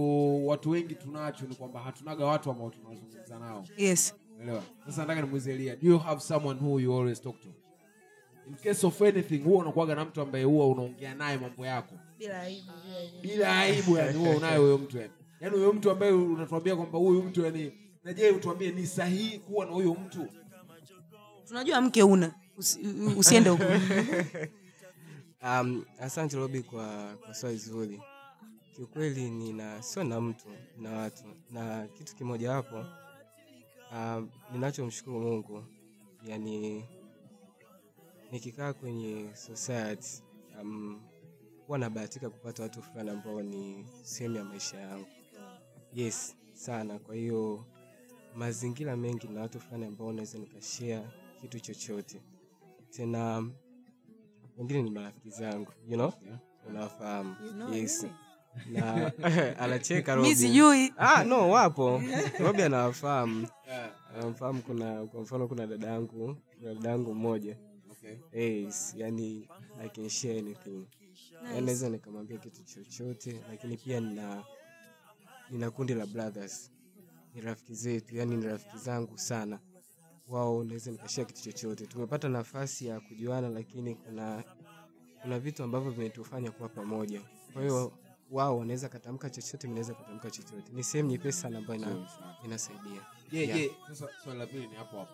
watu 0.45 0.69
wengi 0.69 0.95
tunacho 0.95 1.45
ni 1.45 1.55
kwamba 1.55 1.79
hatunaga 1.79 2.25
watu 2.25 2.51
ambao 2.51 2.69
tunazungumza 2.69 3.39
nao. 3.39 3.65
Yes. 3.77 4.15
Unaelewa? 4.35 4.63
Sasa 4.85 5.01
nataka 5.01 5.21
nimuulize 5.21 5.53
Elia 5.53 5.75
do 5.75 5.87
you 5.89 5.97
have 5.99 6.21
someone 6.21 6.59
who 6.59 6.79
you 6.79 6.93
always 6.97 7.21
talk 7.21 7.41
to 7.41 7.49
in 8.49 8.55
case 8.55 8.87
of 8.87 9.01
anything 9.01 9.37
huwa 9.37 9.59
unakuwaga 9.61 9.95
na 9.95 10.05
mtu 10.05 10.21
ambaye 10.21 10.43
huwa 10.43 10.67
unaongea 10.67 11.15
naye 11.15 11.37
mambo 11.37 11.65
yako. 11.65 11.95
Bila 13.21 13.59
aibu 13.59 13.97
yani 13.97 14.17
huwa 14.17 14.35
unaye 14.35 14.57
huyo 14.57 14.77
mtu 14.77 14.97
yani. 14.97 15.13
Yani 15.39 15.55
huyo 15.55 15.73
mtu 15.73 15.91
ambaye 15.91 16.11
unatuambia 16.11 16.75
kwamba 16.75 16.99
huyu 16.99 17.23
mtu 17.23 17.41
yani 17.45 17.71
naje 18.03 18.29
utuambie 18.31 18.71
ni 18.71 18.85
sahihi 18.87 19.39
kuwa 19.39 19.65
na 19.65 19.71
huyo 19.71 19.93
mtu? 19.93 20.27
Tunajua 21.47 21.81
mke 21.81 22.03
una 22.03 22.33
Usi, 22.57 22.79
usiende 23.17 23.49
huko. 23.49 23.63
Um, 25.43 25.85
asante 25.99 26.37
robi 26.37 26.61
kwa, 26.63 27.15
kwa 27.25 27.33
swali 27.33 27.57
zuri. 27.57 28.01
Kiukweli 28.75 29.29
nina 29.29 29.81
sio 29.83 30.03
na 30.03 30.21
mtu 30.21 30.47
na 30.77 30.91
watu 30.91 31.23
na 31.51 31.87
kitu 31.87 32.15
kimoja 32.15 32.51
wapo 32.51 32.85
um, 33.93 34.29
ninachomshukuru 34.53 35.19
mungu 35.19 35.63
yani 36.27 36.85
nikikaa 38.31 38.73
kwenye 38.73 39.29
society 39.35 40.23
um, 40.61 41.01
huwa 41.67 41.77
nabahatika 41.79 42.29
kupata 42.29 42.63
watu 42.63 42.81
fulani 42.81 43.09
ambao 43.09 43.41
ni 43.41 43.85
sehemu 44.03 44.35
ya 44.35 44.43
maisha 44.43 44.77
yangu. 44.79 45.07
Yes 45.93 46.35
sana. 46.53 46.99
Kwa 46.99 47.15
hiyo 47.15 47.65
mazingira 48.35 48.97
mengi 48.97 49.27
na 49.27 49.41
watu 49.41 49.59
fulani 49.59 49.85
ambao 49.85 50.13
naweza 50.13 50.37
nikashare 50.37 51.07
kitu 51.41 51.59
chochote. 51.59 52.21
Tena 52.89 53.49
wengine 54.57 54.81
ni 54.81 54.89
marafiki 54.89 55.29
zangu 55.29 55.71
you 55.87 55.95
know? 55.95 56.13
Unawafahamu. 56.69 57.35
Yes. 57.73 58.05
na 58.71 59.11
anacheka 59.59 60.25
sijui. 60.35 60.93
Ah, 60.97 61.23
no 61.23 61.49
wapo. 61.49 62.01
Robi 62.45 62.61
anawafahamu. 62.61 63.47
Anamfahamu 64.15 64.61
kuna 64.61 65.05
kwa 65.05 65.21
mfano 65.21 65.47
kuna 65.47 65.67
dada 65.67 65.87
yangu 65.87 66.37
kuna 66.59 66.73
dada 66.73 66.89
yangu 66.89 67.15
mmoja 67.15 67.57
yes, 68.33 68.93
yani 68.97 69.49
I 69.79 69.89
can 69.89 70.09
share 70.09 70.39
anything. 70.39 70.87
Nice. 71.43 71.61
naweza 71.61 71.89
nikamwambia 71.89 72.37
kitu 72.37 72.63
chochote 72.63 73.43
lakini 73.49 73.77
pia 73.77 73.99
nina 73.99 74.43
nina 75.49 75.71
kundi 75.71 75.93
la 75.93 76.05
brothers. 76.05 76.71
Ni 77.33 77.41
rafiki 77.41 77.73
zetu 77.75 78.15
yani 78.15 78.37
ni 78.37 78.45
rafiki 78.45 78.77
zangu 78.77 79.17
sana. 79.17 79.59
Wao 80.27 80.63
naweza 80.63 80.91
nikashia 80.91 81.25
kitu 81.25 81.41
chochote. 81.41 81.87
Tumepata 81.87 82.29
nafasi 82.29 82.85
ya 82.87 82.99
kujuana 82.99 83.49
lakini 83.49 83.95
kuna 83.95 84.43
kuna 85.21 85.39
vitu 85.39 85.63
ambavyo 85.63 85.91
vimetufanya 85.91 86.51
kuwa 86.51 86.69
pamoja. 86.69 87.21
Kwa 87.53 87.61
hiyo 87.61 87.93
wao 88.31 88.57
wanaweza 88.59 88.89
katamka 88.89 89.29
chochote 89.29 89.67
mi 89.67 89.73
naweza 89.73 89.93
katamka 89.93 90.31
chochote. 90.31 90.71
Ni 90.73 90.83
sehemu 90.83 91.09
nyepesi 91.09 91.39
sana 91.39 91.57
ambayo 91.57 92.05
inasaidia. 92.45 92.91
Yeah, 93.31 93.47
Yeah. 93.47 93.59
yeah. 93.61 93.71
sasa 93.87 94.07
swali 94.23 94.39
la 94.39 94.47
pili 94.47 94.67
ni 94.67 94.75
hapo 94.75 94.99
hapo 94.99 95.13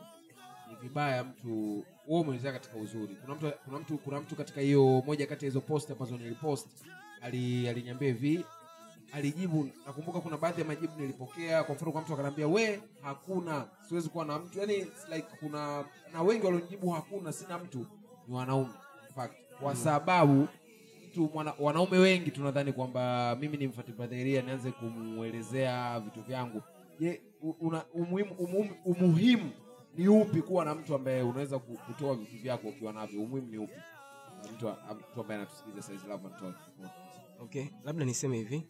ni 0.73 0.87
vibaya 0.87 1.23
mtu 1.23 1.83
wewe 2.07 2.21
umeelezea 2.21 2.51
katika 2.51 2.77
uzuri 2.77 3.15
kuna 3.21 3.35
mtu 3.35 3.51
kuna 3.65 3.79
mtu 3.79 3.97
kuna 3.97 4.19
mtu 4.21 4.35
katika 4.35 4.61
hiyo 4.61 5.03
moja 5.05 5.27
kati 5.27 5.45
ya 5.45 5.49
hizo 5.51 5.61
post 5.61 5.91
ambazo 5.91 6.17
nilipost 6.17 6.67
ali 7.21 7.67
aliniambia 7.69 8.07
hivi 8.07 8.45
alijibu. 9.13 9.69
Nakumbuka 9.85 10.19
kuna 10.19 10.37
baadhi 10.37 10.61
ya 10.61 10.67
majibu 10.67 10.93
nilipokea. 10.99 11.63
Kwa 11.63 11.75
mfano 11.75 11.91
kwa 11.91 12.01
mtu 12.01 12.13
akanambia 12.13 12.47
we 12.47 12.79
hakuna. 13.01 13.65
Siwezi 13.89 14.09
kuwa 14.09 14.25
na 14.25 14.39
mtu. 14.39 14.59
Yani 14.59 14.73
like 15.13 15.27
kuna 15.39 15.85
na 16.13 16.21
wengi 16.21 16.45
walionijibu 16.45 16.89
hakuna 16.89 17.31
sina 17.33 17.57
mtu. 17.59 17.85
Ni 18.27 18.35
wanaume 18.35 18.69
in 19.09 19.15
fact. 19.15 19.33
Kwa 19.61 19.75
sababu 19.75 20.47
mtu 21.11 21.29
mwana, 21.33 21.53
wanaume 21.59 21.97
wengi 21.97 22.31
tunadhani 22.31 22.73
kwamba 22.73 23.35
mimi 23.39 23.57
ni 23.57 23.67
mfatibadheria 23.67 24.41
nianze 24.41 24.71
kumwelezea 24.71 25.99
vitu 25.99 26.21
vyangu. 26.21 26.61
Je 26.99 27.21
una 27.59 27.83
umuhimu, 27.93 28.31
umuhimu, 28.33 28.75
umuhimu 28.85 29.51
ni 29.97 30.07
upi 30.07 30.41
kuwa 30.41 30.65
na 30.65 30.75
mtu 30.75 30.95
ambaye 30.95 31.21
unaweza 31.21 31.59
kutoa 31.59 32.15
vitu 32.15 32.37
vyako 32.37 32.67
ukiwa 32.67 32.93
navyo? 32.93 33.21
Umuhimu 33.21 33.47
ni 33.51 33.57
upi 33.57 33.73
labda 36.07 36.29
okay 37.39 37.65
labda 37.83 38.05
niseme 38.05 38.37
hivi. 38.37 38.67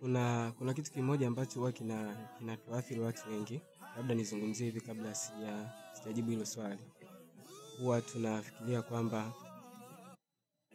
Kuna 0.00 0.52
kuna 0.58 0.74
kitu 0.74 0.92
kimoja 0.92 1.26
ambacho 1.28 1.58
huwa 1.60 1.72
kina 1.72 2.28
kinatuathiri 2.38 3.00
watu 3.00 3.30
wengi. 3.30 3.60
Labda 3.96 4.14
nizungumzie 4.14 4.66
hivi 4.66 4.80
kabla 4.80 5.14
sija 5.14 5.72
sijajibu 5.92 6.30
hilo 6.30 6.46
swali. 6.46 6.80
Huwa 7.80 8.00
tunafikiria 8.00 8.82
kwamba 8.82 9.32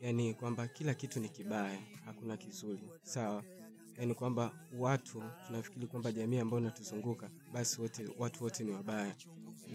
yani 0.01 0.33
kwamba 0.33 0.67
kila 0.67 0.93
kitu 0.93 1.19
ni 1.19 1.29
kibaya 1.29 1.79
hakuna 2.05 2.37
kizuri. 2.37 2.83
Sawa. 3.03 3.43
Yani 3.97 4.13
kwamba 4.15 4.51
watu 4.77 5.23
tunafikiri 5.47 5.87
kwamba 5.87 6.11
jamii 6.11 6.39
ambayo 6.39 6.61
inatuzunguka 6.61 7.29
basi 7.53 7.81
wote 7.81 8.07
watu 8.17 8.43
wote 8.43 8.63
ni 8.63 8.71
wabaya 8.71 9.15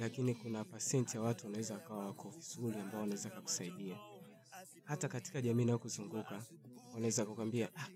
lakini 0.00 0.34
kuna 0.34 0.64
pasenti 0.64 1.16
ya 1.16 1.22
watu 1.22 1.46
wanaweza 1.46 1.74
wakawa 1.74 2.06
wako 2.06 2.28
vizuri 2.28 2.80
ambao 2.80 3.00
wanaweza 3.00 3.30
kakusaidia 3.30 3.96
hata 4.84 5.08
katika 5.08 5.40
jamii 5.42 5.62
inayokuzunguka 5.62 6.42
wanaweza 6.94 7.24
kukwambia 7.24 7.68
ah, 7.76 7.86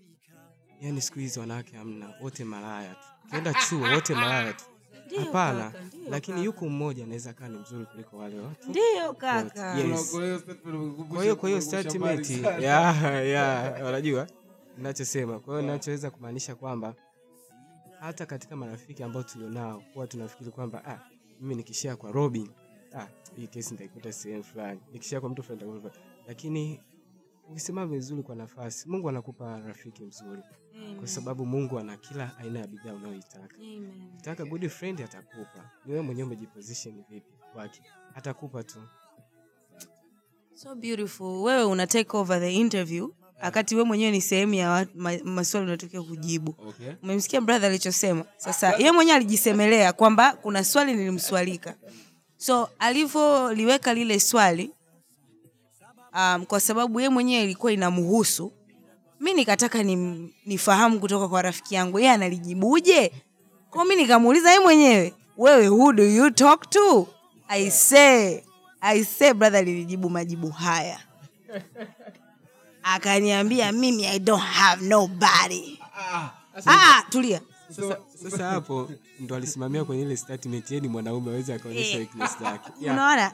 yani 0.81 1.01
siku 1.01 1.19
hizi 1.19 1.39
wanawake 1.39 1.77
hamna 1.77 2.13
wote 2.21 2.43
malaya 2.43 2.93
tu. 2.95 3.07
Ukienda 3.27 3.53
chuo 3.53 3.79
wote 3.81 4.15
malaya 4.15 4.53
tu. 4.53 4.63
Hapana 5.19 5.63
kaka, 5.71 5.83
lakini 6.09 6.45
yuko 6.45 6.69
mmoja 6.69 7.03
anaweza 7.03 7.33
kaa 7.33 7.47
ni 7.47 7.57
mzuri 7.57 7.85
kuliko 7.85 8.17
wale 8.17 8.39
watu. 8.39 8.69
Ndio 8.69 9.13
kaka. 9.13 9.75
Yes. 9.77 10.11
kwa 11.09 11.21
hiyo 11.23 11.35
kwa 11.35 11.49
hiyo 11.49 11.61
statement 11.61 12.29
ya 12.61 12.93
ya 13.23 13.75
unajua 13.89 14.27
ninachosema. 14.77 15.39
Kwa 15.39 15.53
hiyo 15.53 15.61
ninachoweza 15.61 16.11
kumaanisha 16.11 16.55
kwamba 16.55 16.95
hata 17.99 18.25
katika 18.25 18.55
marafiki 18.55 19.03
ambao 19.03 19.23
tulionao 19.23 19.83
huwa 19.93 20.07
tunafikiri 20.07 20.51
kwamba 20.51 20.85
ah, 20.85 20.99
mimi 21.43 21.55
nikishia 21.55 21.95
kwa 21.95 22.11
Robin 22.11 22.49
ah, 22.95 23.07
hii 23.35 23.47
kesi 23.47 23.71
nitaikuta 23.71 24.13
sehemu 24.13 24.43
fulani. 24.43 24.79
Nikishia 24.93 25.21
kwa 25.21 25.29
mtu 25.29 25.43
fulani 25.43 25.89
lakini 26.27 26.81
ukisimama 27.49 27.87
vizuri 27.87 28.23
kwa 28.23 28.35
nafasi 28.35 28.89
Mungu 28.89 29.09
anakupa 29.09 29.59
rafiki 29.59 30.03
mzuri. 30.03 30.41
Kwa 30.97 31.07
sababu 31.07 31.45
Mungu 31.45 31.79
ana 31.79 31.97
kila 31.97 32.37
aina 32.37 32.59
ya 32.59 32.67
bidhaa 32.67 32.93
unayoitaka. 32.93 33.55
Ukitaka 34.13 34.45
good 34.45 34.69
friend 34.69 35.01
atakupa. 35.01 35.71
Ni 35.85 35.91
wewe 35.91 36.03
mwenyewe 36.05 36.27
umejiposition 36.27 37.03
vipi 37.09 37.33
kwake. 37.53 37.81
Atakupa 38.15 38.63
tu. 38.63 38.79
so 40.53 40.75
beautiful. 40.75 41.43
Wewe 41.43 41.63
una 41.63 41.87
take 41.87 42.17
over 42.17 42.39
the 42.39 42.53
interview 42.53 43.09
wakati 43.43 43.75
we 43.75 43.83
mwenyewe 43.83 44.11
ni 44.11 44.21
sehemu 44.21 44.53
ya 44.53 44.87
ma, 44.95 45.11
maswali 45.23 45.67
unatokea 45.67 46.01
kujibu. 46.01 46.55
Okay. 46.67 46.87
umemsikia 47.03 47.41
brother 47.41 47.69
alichosema? 47.69 48.25
Sasa 48.37 48.73
ye 48.77 48.91
mwenyewe 48.91 49.15
alijisemelea 49.17 49.93
kwamba 49.93 50.33
kuna 50.33 50.63
swali 50.63 50.93
nilimswalika. 50.93 51.75
So 52.37 52.69
alivyoliweka 52.79 53.93
lile 53.93 54.19
swali 54.19 54.71
um, 56.15 56.45
kwa 56.45 56.59
sababu 56.59 56.99
ye 56.99 57.09
mwenyewe 57.09 57.43
ilikuwa 57.43 57.71
inamhusu 57.71 58.51
mi 59.19 59.33
nikataka 59.33 59.83
ni, 59.83 59.95
nifahamu 60.45 60.99
kutoka 60.99 61.27
kwa 61.27 61.41
rafiki 61.41 61.75
yangu 61.75 61.99
ye 61.99 62.09
analijibuje? 62.11 63.11
Kwao 63.69 63.85
mi 63.85 63.95
nikamuuliza 63.95 64.51
ye 64.51 64.59
mwenyewe 64.59 65.13
wewe 65.37 65.67
who 65.69 65.93
do 65.93 66.03
you 66.05 66.31
talk 66.31 66.69
to? 66.69 67.07
I 67.47 67.69
say 67.71 68.43
i 68.81 69.03
say 69.03 69.33
brother 69.33 69.63
lilijibu 69.65 70.09
majibu 70.09 70.49
haya 70.49 70.99
akaniambia 72.83 73.71
mimi 73.71 74.05
i 74.05 74.19
don't 74.19 74.43
have 74.43 74.85
nobody 74.85 75.79
ah, 76.65 77.03
tulia 77.09 77.41
Sasa, 77.75 77.97
sasa 78.23 78.45
hapo 78.45 78.91
ndo 79.19 79.35
alisimamia 79.35 79.85
kwenye 79.85 80.01
ile 80.01 80.17
statement 80.17 80.71
yeye 80.71 80.81
ni 80.81 80.87
mwanaume 80.87 81.31
aweze 81.31 81.53
akaonyesha 81.53 81.89
Eh. 81.91 81.97
weakness 81.97 82.39
zake. 82.39 82.71
Yeah. 82.81 82.95
unaona 82.95 83.31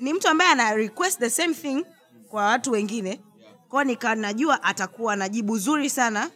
ni 0.00 0.12
mtu 0.14 0.28
ambaye 0.28 0.50
ana 0.50 0.74
request 0.74 1.18
the 1.18 1.30
same 1.30 1.54
thing 1.54 1.84
kwa 2.28 2.44
watu 2.44 2.70
wengine 2.72 3.20
kwao 3.68 3.84
nikanajua 3.84 4.62
atakuwa 4.62 5.16
na 5.16 5.28
jibu 5.28 5.58
zuri 5.58 5.90
sana 5.90 6.30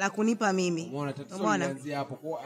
la 0.00 0.10
kunipa 0.10 0.52
mimi. 0.52 0.90
Umeona 0.92 1.14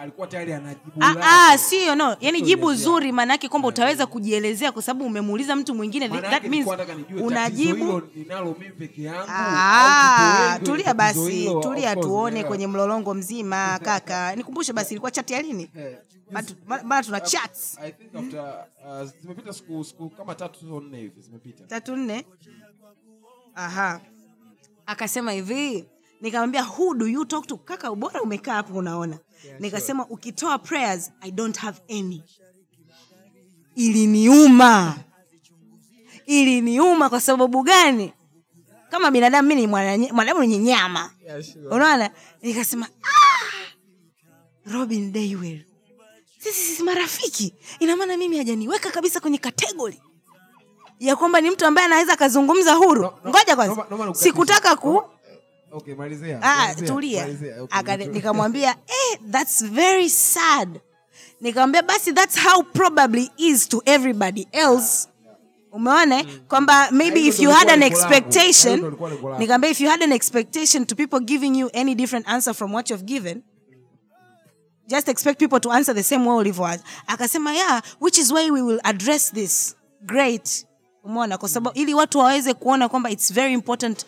alikuwa 0.00 0.26
tayari 0.26 0.52
anajibu 0.52 0.90
Ah, 1.00 1.50
ah, 1.52 1.58
sio 1.58 1.94
no. 1.94 2.16
Yani 2.20 2.42
jibu 2.42 2.66
zuri 2.74 2.84
zuri 2.84 3.12
maanaake 3.12 3.48
kwamba 3.48 3.68
utaweza 3.68 4.06
kujielezea 4.06 4.72
kwa 4.72 4.82
sababu 4.82 5.04
umemuuliza 5.06 5.56
mtu 5.56 5.74
mwingine 5.74 6.08
that 6.08 6.44
means 6.44 6.68
unajibu 7.22 8.02
Ah, 9.28 10.58
tulia 10.62 10.94
basi 10.94 11.48
tulia 11.62 11.96
tuone 11.96 12.44
kwenye 12.44 12.66
mlolongo 12.66 13.14
mzima 13.14 13.78
kaka. 13.84 14.36
Nikumbushe 14.36 14.72
basi 14.72 14.94
ilikuwa 14.94 15.10
chati 15.10 15.32
ya 15.32 15.42
lini 15.42 15.70
Eh, 15.76 15.98
bado 16.84 17.06
tuna 17.06 17.20
chats. 17.20 17.78
I 17.80 17.92
think 17.92 18.14
after 18.14 18.64
uh, 18.86 19.08
zimepita 19.20 19.52
siku 19.52 20.10
kama 20.16 20.34
tatu 20.34 20.80
nne 20.80 20.98
hivi 20.98 21.20
zimepita. 21.20 21.64
tatu 21.64 21.96
nne? 21.96 22.24
Aha. 23.54 24.00
Akasema 24.86 25.32
hivi 25.32 25.84
nikamwambia 26.20 26.62
who 26.64 26.94
do 26.94 27.06
you 27.06 27.24
talk 27.24 27.46
to 27.46 27.56
kaka 27.56 27.90
ubora 27.92 28.22
umekaa 28.22 28.54
hapo 28.54 28.74
unaona 28.74 29.18
nikasema 29.60 30.06
ukitoa 30.06 30.58
prayers 30.58 31.12
i 31.20 31.30
don't 31.30 31.56
have 31.58 31.80
any 31.90 32.22
iliniuma 33.74 34.96
iliniuma 36.26 37.08
kwa 37.08 37.20
sababu 37.20 37.62
gani 37.62 38.12
kama 38.90 39.10
binadamu 39.10 39.48
mi 39.48 39.54
ni 39.54 39.66
mwana- 39.66 39.98
mwanadamu 40.12 40.38
mwenye 40.40 40.58
nyama 40.58 41.10
Yeah, 41.26 41.42
sure. 41.42 41.66
unaona 41.68 42.10
nikasema 42.42 42.86
ah, 43.02 44.72
robin 44.72 45.12
daywell 45.12 45.64
sisi 46.38 46.60
sisi 46.66 46.82
marafiki 46.82 47.54
ina 47.80 47.96
maana 47.96 48.16
mimi 48.16 48.38
hajaniweka 48.38 48.90
kabisa 48.90 49.20
kwenye 49.20 49.38
kategori 49.38 50.02
ya 51.00 51.16
kwamba 51.16 51.40
ni 51.40 51.50
mtu 51.50 51.66
ambaye 51.66 51.84
anaweza 51.86 52.12
akazungumza 52.12 52.74
huru 52.74 53.02
No, 53.02 53.14
no, 53.24 53.30
ngoja 53.30 53.54
naomba- 53.54 53.86
no, 53.90 53.96
no, 53.96 54.04
no, 54.06 54.14
sikutaka 54.14 54.76
ku 54.76 55.02
Okay, 55.74 55.94
malizia. 55.94 56.38
ah, 56.42 56.74
tulia. 56.74 57.26
okay, 57.80 58.06
nikamwambia 58.06 58.70
eh, 58.86 59.18
thats 59.30 59.64
very 59.64 60.08
sad. 60.08 60.80
Nikamwambia 61.40 61.82
basi 61.82 62.12
thats 62.12 62.36
how 62.38 62.62
probably 62.62 63.30
is 63.36 63.68
to 63.68 63.82
everybody 63.86 64.46
else. 64.52 65.08
Umeona 65.72 66.18
eh? 66.18 66.26
kwamba 66.48 66.90
maybe 66.92 67.26
if 67.26 67.40
you 67.40 67.50
had 67.50 67.68
an 67.72 67.82
expectation 67.82 68.80
nikamwambia 69.38 69.70
if 69.70 69.80
you 69.80 69.90
had 69.90 70.02
an 70.04 70.12
expectation 70.12 70.86
to 70.86 70.94
people 70.94 71.18
giving 71.20 71.54
you 71.56 71.70
any 71.74 71.94
different 71.94 72.28
answer 72.28 72.54
from 72.54 72.72
what 72.72 72.90
you've 72.90 73.04
given 73.04 73.42
just 74.86 75.08
expect 75.08 75.40
people 75.40 75.58
to 75.58 75.70
answer 75.72 75.92
the 75.94 76.02
same 76.02 76.24
way 76.26 76.36
ulivyoanza 76.36 76.84
akasema 77.06 77.52
yeah 77.52 77.82
which 78.00 78.18
is 78.18 78.30
why 78.32 78.50
we 78.50 78.62
will 78.62 78.80
address 78.84 79.32
this. 79.32 79.76
Great. 80.06 80.66
Umeona? 81.04 81.38
Kwa 81.38 81.48
sababu 81.48 81.78
ili 81.78 81.94
watu 81.94 82.18
waweze 82.18 82.54
kuona 82.54 82.88
kwamba 82.88 83.10
it's 83.10 83.32
very 83.32 83.52
important 83.52 84.06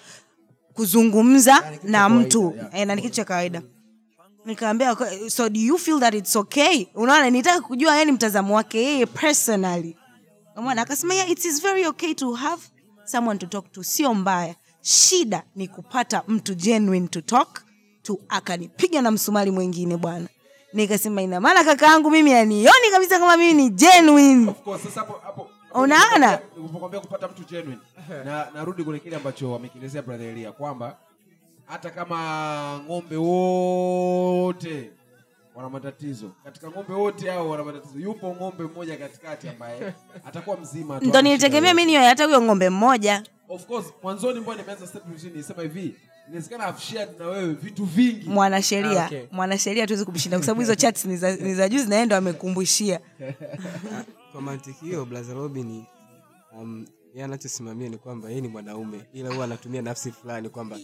kuzungumza 0.77 1.55
na 1.83 1.99
kawaida, 1.99 2.09
mtu. 2.09 2.53
yeah. 2.57 2.71
eh, 2.81 2.87
na 2.87 2.95
ni 2.95 3.03
kitu 3.03 3.15
cha 3.15 3.25
kawaida. 3.25 3.63
Nikaambia 4.45 4.97
so 5.31 5.49
do 5.49 5.61
you 5.61 5.79
feel 5.79 6.01
that 6.01 6.15
it's 6.15 6.37
okay? 6.37 6.87
Unaona 6.95 7.31
nitaka 7.31 7.61
kujua 7.61 7.97
yani 7.97 8.13
mtazamo 8.13 8.55
wake 8.57 8.83
yeye 8.83 9.07
personally. 9.07 9.97
Umeona? 10.57 10.83
Akasema 10.83 11.15
yeah, 11.15 11.31
it 11.31 11.45
is 11.45 11.63
very 11.63 11.87
okay 11.87 12.15
to 12.15 12.33
have 12.33 12.63
someone 13.05 13.39
to 13.39 13.47
talk 13.47 13.73
to. 13.73 13.83
Sio 13.83 14.15
mbaya. 14.15 14.55
Shida 14.83 15.43
ni 15.57 15.69
kupata 15.69 16.23
mtu 16.29 16.55
genuine 16.55 17.09
to 17.09 17.21
talk 17.21 17.63
to 18.03 18.19
akanipiga 18.29 19.03
na 19.03 19.11
msumari 19.11 19.51
mwingine 19.51 19.97
bwana. 19.97 20.27
Nikasema 20.73 21.23
ina 21.23 21.41
maana 21.41 21.65
kaka 21.65 21.87
yangu 21.87 22.11
mimi 22.11 22.33
anioni 22.35 22.91
kabisa 22.93 23.19
kama 23.19 23.37
mimi 23.37 23.55
ni 23.63 23.71
genuine. 23.71 24.51
Of 24.51 24.61
course, 24.63 24.83
sasa 24.83 25.01
hapo 25.01 25.13
hapo 25.25 25.51
Unaona? 25.83 26.39
nilipokuambia 26.57 27.01
kupata 27.01 27.29
mtu 27.29 27.43
genuine 27.45 27.79
na 28.25 28.47
narudi 28.55 28.85
kwenye 28.85 29.01
kile 29.01 29.17
ambacho 29.17 29.53
wamekielezea 29.53 30.03
brother 30.03 30.27
Elia 30.27 30.53
kwamba 30.53 30.97
hata 31.67 31.91
kama 31.91 32.81
ng'ombe 32.89 33.17
wote 33.17 34.91
wana 35.55 35.69
matatizo 35.71 36.31
katika 36.45 36.71
ng'ombe 36.71 36.93
wote 36.95 37.31
hao 37.31 37.49
wana 37.51 37.65
matatizo 37.65 37.99
yupo 37.99 38.37
ng'ombe 38.41 38.65
mmoja 38.65 38.97
katikati 38.97 39.49
ambaye 39.49 39.95
atakuwa 40.25 40.57
mzima 40.57 41.01
ndo 41.01 41.23
nilitegemea 41.23 41.75
mi 41.75 41.85
niwe 41.85 42.05
hata 42.05 42.25
huyo 42.25 42.43
ng'ombe 42.43 42.71
mmoja. 42.71 43.23
Of 43.49 43.67
course 43.67 43.87
mwanzoni 44.03 44.41
mbona 44.41 44.61
nimeanza 44.63 45.01
nisema 45.35 45.63
hivi 45.63 45.95
inawezekana 46.29 46.65
have 46.65 46.81
shared 46.81 47.09
na 47.19 47.27
wewe 47.27 47.53
vitu 47.55 47.85
vingi. 47.85 48.29
Mwanasheria. 48.29 49.03
Ah, 49.03 49.07
okay. 49.07 49.23
mwanasheria 49.33 49.87
tuwezi 49.87 50.05
kumshinda 50.05 50.39
kwa 50.39 50.47
sababu 50.47 50.61
hizo 50.61 50.75
chats 50.75 51.05
ni 51.05 51.17
za- 51.17 51.37
ni 51.37 51.55
za 51.55 51.69
juzi 51.69 51.89
na 51.89 51.97
yeye 51.97 52.15
amekumbushia 52.15 53.01
kwa 54.37 54.43
mantiki 54.43 54.85
hiyo 54.85 55.05
blaza 55.05 55.35
robin 55.35 55.85
um, 56.53 56.87
yeye 57.15 57.25
anachosimamia 57.25 57.89
ni 57.89 57.97
kwamba 57.99 58.29
yeye 58.29 58.41
ni 58.41 58.49
mwanaume 58.49 59.01
ila 59.13 59.35
huwa 59.35 59.45
anatumia 59.45 59.83
nafsi 59.83 60.13
fulani 60.13 60.49
kwamba 60.49 60.79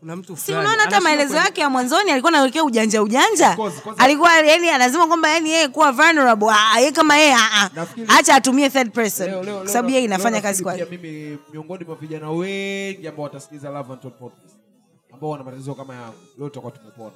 kuna 0.00 0.16
mtu 0.16 0.36
si 0.36 0.52
unaona 0.52 0.82
hata 0.82 1.00
maelezo 1.00 1.36
yake 1.36 1.60
ya 1.60 1.70
mwanzoni 1.70 2.10
alikuwa 2.10 2.32
nawekea 2.32 2.64
ujanja 2.64 3.02
ujanja? 3.02 3.56
Alikuwa 3.98 4.36
yani 4.38 4.68
anasema 4.68 5.06
kwamba 5.06 5.28
yani 5.30 5.50
yeye 5.50 5.68
kuwa 5.68 5.92
vulnerable 5.92 6.48
ah, 6.50 6.78
yeye 6.80 6.92
kama 6.92 7.16
yeye 7.16 7.34
ah, 7.34 7.70
ah. 7.76 8.18
Acha 8.18 8.34
atumie 8.34 8.70
third 8.70 8.92
person. 8.92 9.44
Kwa 9.44 9.68
sababu 9.68 9.90
yeye 9.90 10.04
inafanya 10.04 10.40
kazi 10.40 10.62
kwake. 10.62 10.84
mimi 10.84 11.38
miongoni 11.52 11.84
mwa 11.84 11.94
vijana 11.96 12.30
wengi 12.30 13.08
ambao 13.08 13.24
watasikiliza 13.24 13.70
Love 13.70 13.92
and 13.92 14.02
Talk 14.02 14.18
podcast 14.18 14.56
ambao 15.12 15.30
wana 15.30 15.44
matatizo 15.44 15.74
kama 15.74 15.94
yangu 15.94 16.16
leo 16.38 16.48
tutakuwa 16.48 16.72
tumepona 16.72 17.12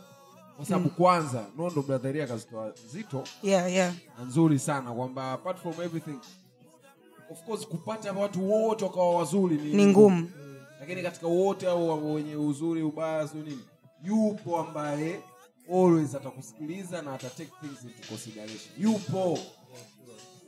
kwa 0.61 0.67
sababu 0.69 0.91
kwanza 0.91 1.45
nondo 1.59 1.83
bradharia 1.83 2.25
akazitoa 2.25 2.73
nzito 2.87 3.25
yeah, 3.43 3.73
yeah. 3.73 3.93
na 4.19 4.25
nzuri 4.25 4.59
sana 4.59 4.93
kwamba 4.93 5.33
apart 5.33 5.59
from 5.59 5.73
everything 5.85 6.19
of 7.31 7.43
course 7.47 7.67
kupata 7.67 8.13
watu 8.13 8.51
wote 8.53 8.85
wakawa 8.85 9.15
wazuri 9.15 9.57
ni, 9.57 9.73
ni 9.75 9.87
ngumu. 9.87 10.31
lakini 10.81 11.03
katika 11.03 11.27
wote 11.27 11.67
au 11.67 12.15
wenye 12.15 12.37
uzuri 12.37 12.83
ubaya 12.83 13.29
sio 13.29 13.41
nini 13.43 13.59
yupo 14.05 14.59
ambaye 14.59 15.21
always 15.73 16.15
atakusikiliza 16.15 17.03
na 17.03 17.15
ata 17.15 17.31
take 17.31 17.51
things 17.61 17.83
into 17.85 18.09
consideration. 18.09 18.73
Yupo. 18.79 19.39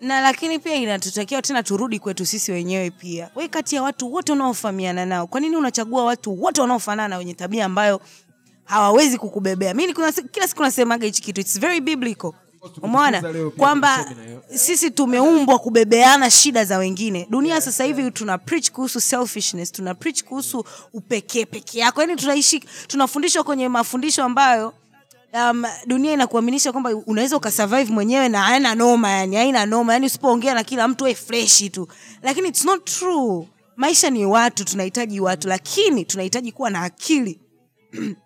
Na 0.01 0.21
lakini 0.21 0.59
pia 0.59 0.75
inatutakiwa 0.75 1.43
tena 1.43 1.63
turudi 1.63 1.99
kwetu 1.99 2.27
sisi 2.27 2.53
wenyewe 2.53 2.91
pia. 2.91 3.31
We 3.35 3.49
kati 3.49 3.75
ya 3.77 3.83
watu 3.83 4.13
wote 4.13 4.33
unaofahamiana 4.33 5.07
nao 5.07 5.27
kwa 5.27 5.41
nini 5.41 5.57
unachagua 5.57 6.05
watu 6.05 6.43
wote 6.43 6.61
wanaofanana 6.61 7.17
wenye 7.19 7.35
tabia 7.35 7.65
ambayo 7.65 8.01
hawawezi 8.65 9.19
kukubebea. 9.19 9.75
Mi 9.75 9.95
kila 10.33 10.49
siku 10.49 10.63
nasemaga 10.63 11.07
hichi 11.07 11.23
kitu 11.23 11.41
its 11.41 11.61
very 11.61 11.81
biblical. 11.81 12.33
Umeona? 12.83 13.23
Kwamba 13.57 14.07
sisi 14.55 14.91
tumeumbwa 14.91 15.59
kubebeana 15.59 16.31
shida 16.31 16.65
za 16.65 16.79
wengine. 16.79 17.27
Dunia 17.31 17.61
sasa 17.61 17.85
hivi 17.85 18.11
tuna 18.11 18.39
preach 18.39 18.71
kuhusu 18.71 19.01
selfishness 19.01 19.73
tuna 19.73 19.95
preach 19.95 20.25
kuhusu 20.25 20.65
upekee 20.93 21.45
peke 21.45 21.79
yako. 21.79 22.01
Yani 22.01 22.17
tunaishi 22.17 22.65
tunafundishwa 22.87 23.45
kwenye 23.45 23.69
mafundisho 23.69 24.25
ambayo 24.25 24.73
um, 25.35 25.65
dunia 25.87 26.13
inakuaminisha 26.13 26.73
kwamba 26.73 26.91
unaweza 27.07 27.37
ukasurvive 27.37 27.93
mwenyewe 27.93 28.29
na 28.29 28.43
haina 28.43 28.75
noma 28.75 29.11
yani 29.11 29.37
haina 29.37 29.67
noma 29.67 29.93
yani 29.93 30.07
usipoongea 30.07 30.55
na 30.55 30.65
kila 30.65 30.89
mtu 30.89 31.05
we 31.05 31.15
freshi 31.15 31.71
tu. 31.71 31.89
Lakini 32.23 32.49
it's 32.49 32.65
not 32.65 32.85
true. 32.85 33.49
Maisha 33.77 34.11
ni 34.11 34.27
watu 34.27 34.65
tunahitaji 34.65 35.21
watu 35.21 35.49
lakini 35.49 36.05
tunahitaji 36.05 36.53
kuwa 36.53 36.71
na 36.71 36.83
akili 36.83 37.41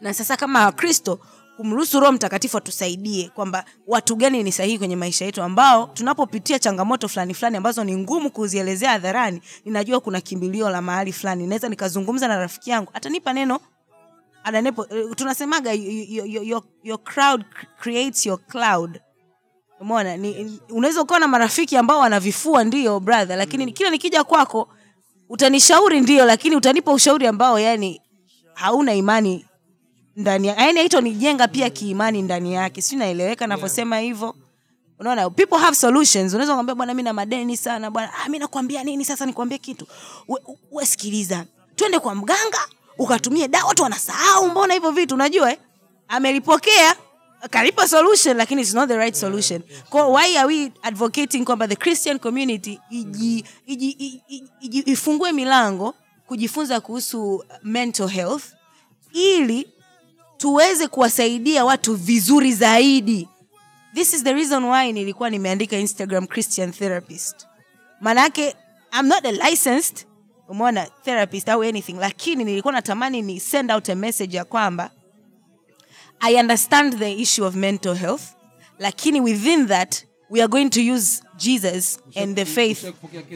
na 0.00 0.14
sasa 0.14 0.36
kama 0.36 0.64
wakristo 0.64 1.18
kumruhusu 1.56 2.00
roho 2.00 2.12
mtakatifu 2.12 2.58
atusaidie 2.58 3.28
kwamba 3.28 3.64
watu 3.86 4.16
gani 4.16 4.42
ni 4.42 4.52
sahihi 4.52 4.78
kwenye 4.78 4.96
maisha 4.96 5.24
yetu 5.24 5.42
ambao 5.42 5.86
tunapopitia 5.86 6.58
changamoto 6.58 7.08
fulani 7.08 7.34
fulani 7.34 7.56
ambazo 7.56 7.84
ni 7.84 7.96
ngumu 7.96 8.30
kuzielezea 8.30 8.90
hadharani 8.90 9.40
ninajua 9.64 10.00
kuna 10.00 10.20
kimbilio 10.20 10.70
la 10.70 10.82
mahali 10.82 11.12
fulani. 11.12 11.46
Naweza 11.46 11.68
nikazungumza 11.68 12.28
na 12.28 12.36
rafiki 12.38 12.70
yangu 12.70 12.90
atanipa 12.94 13.32
neno. 13.32 13.60
Ananepo 14.44 14.84
tunasemaga 15.14 15.72
your, 15.72 16.62
your 16.82 17.02
crowd 17.04 17.44
creates 17.78 18.26
your 18.26 18.38
cloud. 18.46 19.00
Umona 19.80 20.18
unaweza 20.70 21.02
ukawa 21.02 21.20
na 21.20 21.28
marafiki 21.28 21.76
ambao 21.76 21.98
wanavifua 21.98 22.64
ndio 22.64 23.00
brother 23.00 23.36
lakini 23.36 23.72
kila 23.72 23.90
nikija 23.90 24.24
kwako 24.24 24.68
utanishauri 25.28 26.00
ndio 26.00 26.24
lakini 26.24 26.56
utanipa 26.56 26.92
ushauri 26.92 27.26
ambao 27.26 27.58
yani 27.58 28.00
hauna 28.54 28.94
imani 28.94 29.46
ndani 30.16 30.48
ya- 30.48 30.54
yani 30.56 30.78
haito 30.78 31.48
pia 31.48 31.70
kiimani 31.70 32.22
ndani 32.22 32.54
yake. 32.54 32.82
Si 32.82 32.96
naeleweka 32.96 33.46
navyosema 33.46 33.98
hivyo? 33.98 34.34
Unaona 34.98 35.30
people 35.30 35.56
have 35.58 35.76
solutions. 35.76 36.32
Unaweza 36.34 36.54
kwambia 36.54 36.74
bwana 36.74 36.94
mi 36.94 37.02
na 37.02 37.12
madeni 37.12 37.56
sana 37.56 37.90
bwana. 37.90 38.12
Ah, 38.24 38.28
mi 38.28 38.38
nakwambia 38.38 38.84
nini 38.84 39.04
sasa 39.04 39.26
nikwambie 39.26 39.58
kitu? 39.58 39.86
We, 40.28 40.40
we 40.72 40.86
sikiliza. 40.86 41.44
Twende 41.76 41.98
kwa 41.98 42.14
mganga 42.14 42.58
ukatumie 42.98 43.48
dawa 43.48 43.68
watu 43.68 43.82
wanasahau 43.82 44.48
mbona 44.50 44.74
hivyo 44.74 44.90
vitu. 44.90 45.14
Unajua 45.14 45.52
eh? 45.52 45.58
amelipokea 46.08 46.96
kalipa 47.50 47.88
solution 47.88 48.36
lakini 48.36 48.62
it's 48.62 48.74
not 48.74 48.88
the 48.88 48.96
right 48.96 49.14
solution. 49.14 49.62
Kwa 49.90 50.08
why 50.08 50.38
are 50.38 50.46
we 50.46 50.72
advocating 50.82 51.44
kwamba 51.44 51.68
the 51.68 51.76
christian 51.76 52.18
community 52.18 52.80
iji, 52.90 53.44
iji, 53.66 53.90
iji, 53.90 54.22
iji, 54.60 54.78
ifungue 54.78 55.32
milango 55.32 55.94
kujifunza 56.26 56.80
kuhusu 56.80 57.44
mental 57.62 58.08
health 58.08 58.42
ili 59.12 59.68
tuweze 60.36 60.88
kuwasaidia 60.88 61.64
watu 61.64 61.94
vizuri 61.94 62.52
zaidi. 62.52 63.28
This 63.94 64.14
is 64.14 64.22
the 64.24 64.32
reason 64.32 64.64
why 64.64 64.92
nilikuwa 64.92 65.30
nimeandika 65.30 65.76
instagram 65.78 66.26
christian 66.26 66.72
therapist. 66.72 67.46
Manake 68.00 68.54
i'm 69.00 69.06
not 69.06 69.24
a 69.26 69.32
licensed 69.32 70.06
umeona 70.48 70.86
therapist 71.04 71.48
au 71.48 71.62
anything 71.62 71.92
lakini 71.92 72.44
nilikuwa 72.44 72.72
natamani 72.72 73.22
ni 73.22 73.40
send 73.40 73.70
out 73.72 73.88
a 73.88 73.94
message 73.94 74.36
ya 74.36 74.44
kwamba 74.44 74.90
i 76.20 76.34
understand 76.34 76.98
the 76.98 77.12
issue 77.12 77.46
of 77.46 77.54
mental 77.54 77.94
health 77.94 78.22
lakini 78.78 79.20
within 79.20 79.66
that 79.66 80.04
we 80.30 80.40
are 80.40 80.48
going 80.48 80.68
to 80.70 80.80
use 80.94 81.22
jesus 81.36 81.98
and 82.14 82.36
the 82.36 82.44
faith 82.44 82.84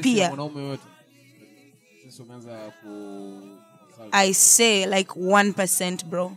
pia. 0.02 0.32
i 4.12 4.34
say 4.34 4.86
like 4.86 5.10
1% 5.10 6.04
bro 6.04 6.36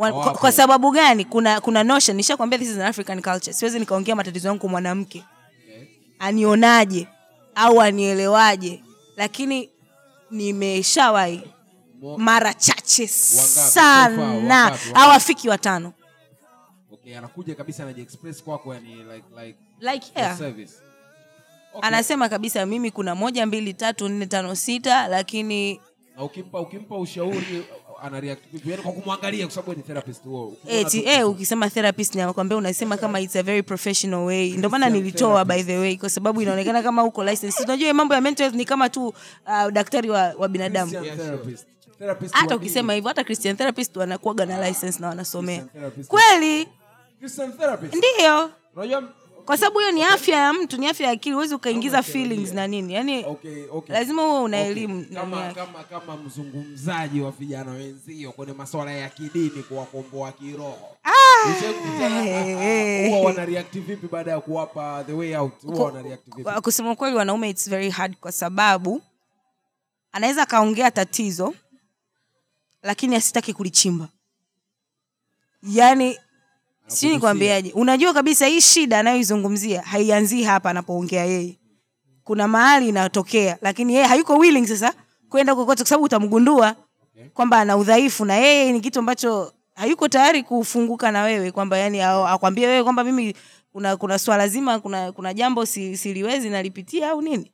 Kwa, 0.00 0.32
kwa 0.32 0.52
sababu 0.52 0.90
gani? 0.90 1.24
Kuna 1.24 1.60
kuna 1.60 1.84
notion. 1.84 2.16
Nishakwambia 2.16 2.58
this 2.58 2.68
is 2.68 2.76
an 2.76 2.82
african 2.82 3.22
culture. 3.22 3.52
Siwezi 3.52 3.78
nikaongea 3.78 4.16
matatizo 4.16 4.48
yangu 4.48 4.60
kwa 4.60 4.68
mwanamke. 4.70 5.24
Anionaje? 6.18 7.08
Au 7.54 7.80
anielewaje? 7.80 8.82
Lakini 9.16 9.70
nimeshawahi. 10.30 11.42
Mara 12.16 12.54
chache 12.54 13.06
sana. 13.08 14.66
au 14.66 14.72
afiki 14.72 14.94
hawafiki 14.94 15.48
watano. 15.48 15.92
Okay 16.92 17.18
anakuja 17.18 17.54
kabisa 17.54 17.82
anajiexpress 17.82 18.42
kwako 18.44 18.74
yani 18.74 18.94
like 18.94 19.24
like 19.44 19.58
like 19.92 20.06
yeah. 20.16 20.38
service. 20.38 20.74
Okay. 21.74 21.88
anasema 21.88 22.28
kabisa 22.28 22.66
mimi 22.66 22.90
kuna 22.90 23.14
moja 23.14 23.46
mbili 23.46 23.74
tatu 23.74 24.08
nne 24.08 24.26
tano 24.26 24.54
sita 24.54 25.08
lakini 25.08 25.80
na 26.16 26.24
ukimpa 26.24 26.60
ukimpa 26.60 26.98
ushauri 26.98 27.64
ana 28.02 28.20
react 28.20 28.42
kwa 28.82 28.92
kumwangalia 28.92 29.46
kwa 29.46 29.54
sababu 29.54 29.74
ni 29.74 29.82
therapist 29.82 30.24
huo 30.24 30.56
eti 30.66 31.04
eh, 31.06 31.28
ukisema 31.28 31.70
therapist 31.70 32.14
nakwambia 32.14 32.58
unasema 32.58 32.96
kama 32.96 33.20
it's 33.20 33.36
a 33.36 33.42
very 33.42 33.62
professional 33.62 34.20
way. 34.20 34.50
Ndio 34.50 34.70
maana 34.70 34.88
nilitoa 34.90 35.44
by 35.44 35.62
the 35.62 35.78
way 35.78 35.96
kwa 35.96 36.10
sababu 36.10 36.42
inaonekana 36.42 36.82
kama 36.82 37.04
uko 37.04 37.24
license. 37.24 37.62
Unajua 37.64 37.94
mambo 37.94 38.14
ya 38.14 38.20
mental 38.20 38.44
health 38.44 38.56
ni 38.56 38.64
kama 38.64 38.88
tu 38.88 39.06
uh, 39.08 39.68
daktari 39.72 40.10
wa, 40.10 40.34
wa 40.38 40.48
binadamu. 40.48 40.90
Christian 40.92 41.16
therapist. 41.18 41.66
Therapist 41.98 42.34
hata 42.34 42.56
ukisema 42.56 42.92
hivyo 42.94 43.08
hata 43.08 43.24
christian 43.24 43.56
therapist 43.56 43.96
wanakuaga 43.96 44.46
na 44.46 44.68
license 44.68 45.00
na 45.00 45.08
wanasomea. 45.08 45.64
Kweli? 46.08 46.68
Ndio. 47.98 48.50
Unajua 48.76 49.02
kwa 49.50 49.56
sababu 49.58 49.78
hiyo 49.78 49.92
ni 49.92 50.02
afya 50.02 50.36
ya 50.38 50.52
mtu 50.52 50.76
ni 50.76 50.86
afya 50.86 51.06
ya 51.06 51.12
akili 51.12 51.34
huwezi 51.34 51.54
ukaingiza 51.54 52.02
feelings 52.02 52.52
na 52.52 52.66
nini. 52.66 52.94
Yaani 52.94 53.24
okay 53.24 53.64
okay. 53.72 53.94
lazima 53.94 54.22
huwe 54.22 54.40
una 54.40 54.60
elimu 54.60 55.00
okay. 55.00 55.14
kama 55.16 55.52
kama 55.54 55.84
kama 55.84 56.16
mzungumzaji 56.16 57.20
wa 57.20 57.30
vijana 57.30 57.70
wenzio 57.72 58.32
kwenye 58.32 58.52
masuala 58.52 58.92
ya 58.92 59.08
kidini 59.08 59.50
kuwakomboa 59.62 60.32
kiroho. 60.32 60.96
React 63.46 63.78
vipi 63.78 64.06
baada 64.12 64.30
ya 64.30 64.40
kuwapa 64.40 65.04
the 65.06 65.12
way 65.12 65.36
out? 65.36 65.52
Kusema 66.62 66.96
kweli 66.96 67.16
wanaume 67.16 67.50
its 67.50 67.68
very 67.70 67.90
hard 67.90 68.16
kwa 68.16 68.32
sababu 68.32 69.02
anaweza 70.12 70.42
akaongea 70.42 70.90
tatizo 70.90 71.54
lakini 72.82 73.16
asitaki 73.16 73.52
kulichimba. 73.54 74.08
Yaani 75.62 76.18
sijui 76.90 77.14
nikwambiaje 77.14 77.72
unajua 77.72 78.12
kabisa 78.14 78.46
hii 78.46 78.60
shida 78.60 78.98
anayoizungumzia 78.98 79.82
haianzii 79.82 80.42
hapa 80.42 80.70
anapoongea 80.70 81.24
yeye. 81.24 81.58
Kuna 82.24 82.48
mahali 82.48 82.88
inatokea 82.88 83.58
lakini 83.62 83.94
yeye 83.94 84.06
hayuko 84.06 84.36
willing 84.38 84.66
sasa 84.66 84.94
kwenda 85.28 85.54
kokote 85.54 85.82
kwa 85.82 85.88
sababu 85.88 86.04
utamgundua 86.04 86.76
kwamba 87.34 87.58
ana 87.60 87.76
udhaifu 87.76 88.24
na 88.24 88.34
yeye 88.36 88.72
ni 88.72 88.80
kitu 88.80 88.98
ambacho 88.98 89.52
hayuko 89.74 90.08
tayari 90.08 90.42
kufunguka 90.42 91.10
na 91.12 91.22
wewe 91.22 91.50
kwamba 91.50 91.78
yani 91.78 92.00
akwambie 92.02 92.66
wewe 92.66 92.82
kwamba 92.84 93.04
mimi 93.04 93.34
kuna 93.72 93.96
kuna 93.96 94.18
swala 94.18 94.48
zima 94.48 94.78
kuna 94.80 95.12
kuna 95.12 95.34
jambo 95.34 95.66
si, 95.66 95.96
siliwezi 95.96 96.50
nalipitia 96.50 97.10
au 97.10 97.22
nini. 97.22 97.52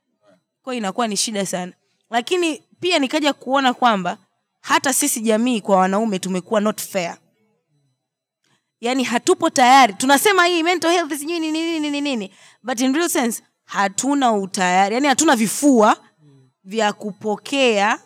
Kwa 0.62 0.75
inakuwa 0.75 1.09
ni 1.09 1.16
shida 1.16 1.46
sana. 1.46 1.72
Lakini 2.11 2.62
pia 2.81 2.99
nikaja 2.99 3.33
kuona 3.33 3.75
kwamba 3.75 4.18
hata 4.61 4.92
sisi 4.92 5.20
jamii 5.20 5.61
kwa 5.61 5.77
wanaume 5.77 6.18
tumekuwa 6.18 6.61
not 6.61 6.81
fair 6.83 7.16
yani 8.87 9.05
hatupo 9.05 9.51
tayari. 9.51 9.94
Tunasema 9.94 10.46
hii 10.46 10.62
mental 10.62 10.90
health 10.90 11.12
sijui 11.14 11.40
nini 11.40 11.62
nini 11.62 11.81
nini 11.81 12.01
nini. 12.01 12.33
But 12.62 12.81
in 12.81 12.94
real 12.94 13.09
sense 13.09 13.42
hatuna 13.64 14.33
utayari. 14.33 14.94
Yani 14.94 15.09
hatuna 15.09 15.37
vifua 15.37 15.96
vya 16.64 16.92
kupokea 16.92 17.99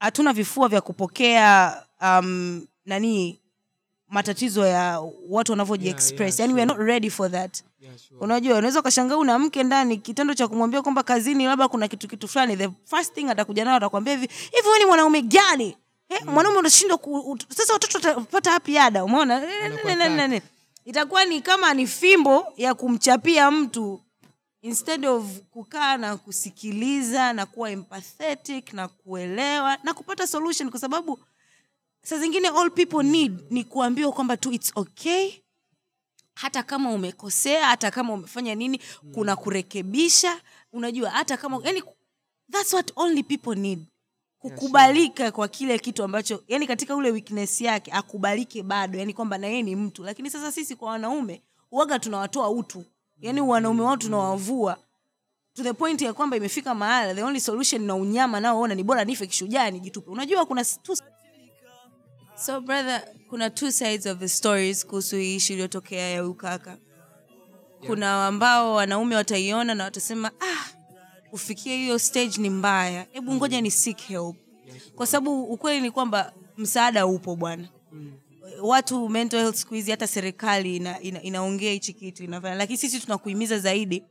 hatuna 0.00 0.32
vifua 0.32 0.68
vya 0.68 0.80
kupokea 0.80 1.76
um, 2.02 2.66
nani 2.84 3.40
matatizo 4.08 4.66
ya 4.66 5.00
watu 5.28 5.52
wanavyojiexpress 5.52 6.20
Yeah, 6.20 6.38
yeah, 6.38 6.40
yani 6.40 6.54
we 6.54 6.62
are 6.62 6.66
not 6.68 6.88
ready 6.88 7.10
for 7.10 7.30
that. 7.30 7.62
Yeah, 7.80 7.98
sure. 7.98 8.20
unajua 8.20 8.58
unaweza 8.58 8.80
ukashangaa 8.80 9.16
una 9.16 9.38
mke 9.38 9.62
ndani 9.62 9.96
kitendo 9.96 10.34
cha 10.34 10.48
kumwambia 10.48 10.82
kwamba 10.82 11.02
kazini 11.02 11.46
labda 11.46 11.68
kuna 11.68 11.88
kitu 11.88 12.08
kitu 12.08 12.28
fulani 12.28 12.56
the 12.56 12.70
first 12.84 13.14
thing 13.14 13.24
atakuja 13.30 13.64
nayo 13.64 13.76
atakwambia 13.76 14.14
hivi 14.14 14.28
hivi 14.52 14.68
ni 14.78 14.84
mwanaume 14.84 15.22
gani 15.22 15.76
eh, 16.08 16.22
mwanaume 16.26 16.58
unashindwa 16.58 16.98
ku, 16.98 17.38
sasa 17.48 17.72
watoto 17.72 18.08
watapata 18.08 18.50
hapi 18.50 18.78
ada 18.78 19.04
umeona? 19.04 19.42
Eh, 19.42 20.42
itakuwa 20.84 21.24
ni 21.24 21.42
kama 21.42 21.74
ni 21.74 21.86
fimbo 21.86 22.52
ya 22.56 22.74
kumchapia 22.74 23.50
mtu 23.50 24.00
instead 24.62 25.06
of 25.06 25.24
kukaa 25.50 25.96
na 25.96 26.16
kusikiliza 26.16 27.32
na 27.32 27.46
kuwa 27.46 27.70
empathetic 27.70 28.72
na 28.72 28.88
kuelewa 28.88 29.78
na 29.82 29.94
kupata 29.94 30.26
solution 30.26 30.70
kwa 30.70 30.80
sababu 30.80 31.18
saa 32.02 32.18
zingine 32.18 32.48
all 32.48 32.70
people 32.70 33.02
need 33.02 33.38
ni 33.50 33.64
kuambiwa 33.64 34.12
kwamba 34.12 34.36
tu 34.36 34.52
its 34.52 34.72
okay. 34.74 35.32
Hata 36.34 36.62
kama 36.62 36.90
umekosea 36.90 37.66
hata 37.66 37.90
kama 37.90 38.12
umefanya 38.12 38.54
nini 38.54 38.80
kuna 39.14 39.36
kurekebisha. 39.36 40.40
Unajua 40.72 41.10
hata 41.10 41.36
kama 41.36 41.60
yani 41.64 41.82
that's 42.52 42.72
what 42.72 42.92
only 42.96 43.22
people 43.22 43.54
need 43.54 43.84
kukubalika 44.50 45.30
kwa 45.30 45.48
kile 45.48 45.78
kitu 45.78 46.04
ambacho 46.04 46.42
yani 46.48 46.66
katika 46.66 46.96
ule 46.96 47.10
weakness 47.10 47.60
yake 47.60 47.92
akubalike 47.92 48.62
bado 48.62 48.98
yani 48.98 49.14
kwamba 49.14 49.38
na 49.38 49.46
yeye 49.46 49.62
ni 49.62 49.76
mtu. 49.76 50.04
Lakini 50.04 50.30
sasa 50.30 50.52
sisi 50.52 50.76
kwa 50.76 50.90
wanaume 50.90 51.42
uwaga 51.70 51.98
tunawatoa 51.98 52.50
utu. 52.50 52.84
Yani 53.20 53.40
wanaume 53.40 53.82
wao 53.82 53.96
tunawavua 53.96 54.78
to 55.54 55.62
the 55.62 55.72
point 55.72 56.02
ya 56.02 56.12
kwamba 56.12 56.36
imefika 56.36 56.74
mahala 56.74 57.14
the 57.14 57.22
only 57.22 57.40
solution 57.40 57.82
na 57.82 57.94
unyama 57.94 58.40
naoona 58.40 58.74
ni 58.74 58.82
bora 58.82 59.04
nife 59.04 59.26
kishujaa 59.26 59.70
nijitupe. 59.70 60.10
Unajua 60.10 60.46
kuna 60.46 60.60
s- 60.60 60.80
so 62.46 62.60
brother 62.60 63.02
kuna 63.28 63.50
two 63.50 63.70
sides 63.72 64.06
of 64.06 64.18
the 64.18 64.28
stories 64.28 64.86
kuhusu 64.86 65.16
hii 65.16 65.36
ishi 65.36 65.52
iliyotokea 65.52 66.10
ya 66.10 66.26
ukaka 66.26 66.76
kuna 67.86 68.26
ambao 68.26 68.74
wanaume 68.74 69.16
wataiona 69.16 69.74
na 69.74 69.84
watasema 69.84 70.30
ah 70.40 70.75
kufikia 71.30 71.74
hiyo 71.74 71.98
stage 71.98 72.32
ni 72.38 72.50
mbaya. 72.50 73.06
Hebu 73.12 73.34
ngoja 73.34 73.60
ni 73.60 73.70
seek 73.70 73.98
help 74.00 74.36
kwa 74.96 75.06
sababu 75.06 75.42
ukweli 75.44 75.80
ni 75.80 75.90
kwamba 75.90 76.32
msaada 76.56 77.06
upo 77.06 77.36
bwana. 77.36 77.68
Watu 78.62 79.08
mental 79.08 79.40
health 79.40 79.56
siku 79.56 79.74
hizi 79.74 79.90
hata 79.90 80.06
serikali 80.06 80.76
ina, 80.76 81.00
ina, 81.00 81.22
inaongea 81.22 81.72
hichi 81.72 81.92
kitu 81.92 82.24
inafanya. 82.24 82.54
Lakini 82.54 82.78
sisi 82.78 83.00
tunakuhimiza 83.00 83.58
zaidi 83.58 84.02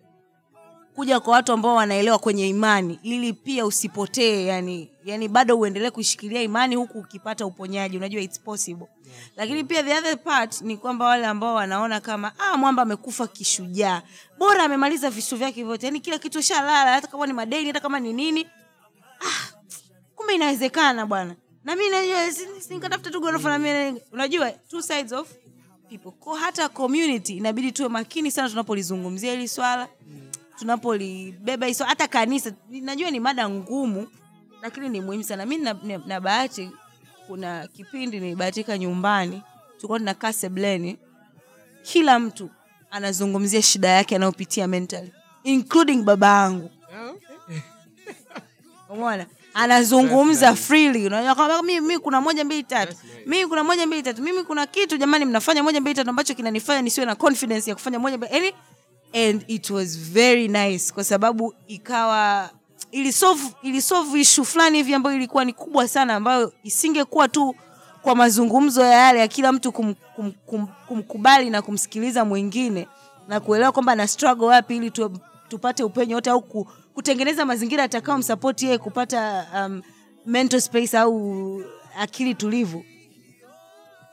kuja 0.95 1.19
kwa 1.19 1.33
watu 1.33 1.51
ambao 1.53 1.75
wanaelewa 1.75 2.19
kwenye 2.19 2.49
imani 2.49 2.99
ili 3.03 3.33
pia 3.33 3.65
usipotee 3.65 4.45
yani 4.45 4.89
yani 5.05 5.27
bado 5.27 5.57
uendelee 5.59 5.89
kushikilia 5.89 6.41
imani 6.41 6.75
huku 6.75 6.99
ukipata 6.99 7.45
uponyaji. 7.45 7.97
Unajua 7.97 8.21
it's 8.21 8.39
possible. 8.39 8.87
Lakini 9.35 9.63
pia 9.63 9.83
the 9.83 9.93
other 9.97 10.17
part 10.23 10.61
ni 10.61 10.77
kwamba 10.77 11.05
wale 11.05 11.25
ambao 11.25 11.55
wanaona 11.55 11.99
kama 12.01 12.31
ah 12.39 12.57
mwamba 12.57 12.81
amekufa 12.81 13.27
kishujaa. 13.27 14.01
Bora 14.37 14.63
amemaliza 14.63 15.09
visu 15.09 15.37
vyake 15.37 15.63
vyote. 15.63 15.85
Yani 15.85 15.99
kila 15.99 16.17
kitu 16.19 16.41
shalala 16.41 16.91
hata 16.91 17.07
kama 17.07 17.27
ni 17.27 17.33
madeni 17.33 17.67
hata 17.67 17.79
kama 17.79 17.99
ni 17.99 18.13
nini. 18.13 18.47
Kumbe 20.15 20.35
inawezekana 20.35 21.05
bwana. 21.05 21.35
Na 21.63 21.75
mi 21.75 21.83
nikatafuta 22.69 23.11
tu 23.11 23.19
gorofa 23.21 23.57
na 23.57 23.93
unajua 24.11 24.51
two 24.51 24.81
sides 24.81 25.11
of 25.11 25.29
people. 25.89 26.11
Ko 26.11 26.33
hata 26.35 26.69
community 26.69 27.37
inabidi 27.37 27.71
tuwe 27.71 27.89
makini 27.89 28.31
sana 28.31 28.49
tunapolizungumzia 28.49 29.31
hili 29.31 29.47
swala. 29.47 29.87
Tunapolibeba 30.59 31.67
hata 31.87 32.07
kanisa 32.07 32.53
najua 32.69 33.11
ni 33.11 33.19
mada 33.19 33.49
ngumu 33.49 34.07
lakini 34.65 34.89
ni 34.89 35.01
muhimu 35.01 35.23
sana. 35.23 35.45
Mi 35.45 35.57
na, 35.57 35.75
na, 35.83 35.97
na 36.05 36.21
bahati 36.21 36.71
kuna 37.27 37.67
kipindi 37.67 38.19
nilibahatika 38.19 38.77
nyumbani 38.77 39.41
tulikuwa 39.75 39.99
tunakaa 39.99 40.33
sebleni 40.33 40.97
kila 41.83 42.19
mtu 42.19 42.49
anazungumzia 42.91 43.61
shida 43.61 43.87
yake 43.89 44.15
anayopitia 44.15 44.67
mentally 44.67 45.11
including 45.43 46.03
baba 46.03 46.27
yangu. 46.27 46.69
Umona 48.89 49.25
anazungumza 49.53 50.55
freely 50.55 51.07
unajua 51.07 51.35
kwamba 51.35 51.63
mimi, 51.63 51.99
kuna 51.99 52.21
moja 52.21 52.43
mbili 52.45 52.63
tatu. 52.63 52.95
Mimi 53.25 53.47
kuna 53.47 53.63
moja 53.63 53.87
mbili 53.87 54.03
tatu. 54.03 54.21
Mimi 54.21 54.43
kuna 54.43 54.67
kitu 54.67 54.97
jamani 54.97 55.25
mnafanya 55.25 55.63
moja 55.63 55.81
mbili 55.81 55.95
tatu 55.95 56.09
ambacho 56.09 56.33
kinanifanya 56.33 56.81
nisiwe 56.81 57.05
na 57.05 57.15
confidence 57.15 57.69
ya 57.69 57.75
kufanya 57.75 57.99
moja 57.99 58.17
mbili 58.17 58.33
yani 58.33 58.53
and 59.13 59.43
it 59.47 59.69
was 59.69 59.99
very 59.99 60.47
nice 60.47 60.93
kwa 60.93 61.03
sababu 61.03 61.53
ikawa 61.67 62.49
ilisolve 62.95 63.43
ilisolve 63.61 64.19
issue 64.21 64.45
fulani 64.45 64.77
hivi 64.77 64.93
ambayo 64.93 65.15
ilikuwa 65.15 65.45
ni 65.45 65.53
kubwa 65.53 65.87
sana 65.87 66.15
ambayo 66.15 66.53
isingekuwa 66.63 67.27
tu 67.27 67.55
kwa 68.01 68.15
mazungumzo 68.15 68.81
ya 68.81 68.87
yale 68.93 69.19
ya 69.19 69.27
kila 69.27 69.51
mtu 69.51 69.71
kum, 69.71 69.93
kum, 70.15 70.31
kum, 70.31 70.67
kumkubali 70.87 71.49
na 71.49 71.61
kumsikiliza 71.61 72.25
mwingine 72.25 72.87
na 73.27 73.39
kuelewa 73.39 73.71
kwamba 73.71 73.95
na 73.95 74.07
struggle 74.07 74.45
wapi 74.47 74.75
ili 74.77 74.91
tu, 74.91 75.11
tupate 75.47 75.83
upenyo 75.83 76.15
wote 76.15 76.29
au 76.29 76.41
ku, 76.41 76.67
kutengeneza 76.93 77.45
mazingira 77.45 77.83
atakao 77.83 78.17
msapoti 78.17 78.65
yeye 78.65 78.77
kupata 78.77 79.47
um, 79.55 79.81
mental 80.25 80.61
space 80.61 80.93
au 80.93 81.63
akili 81.99 82.35
tulivu. 82.35 82.85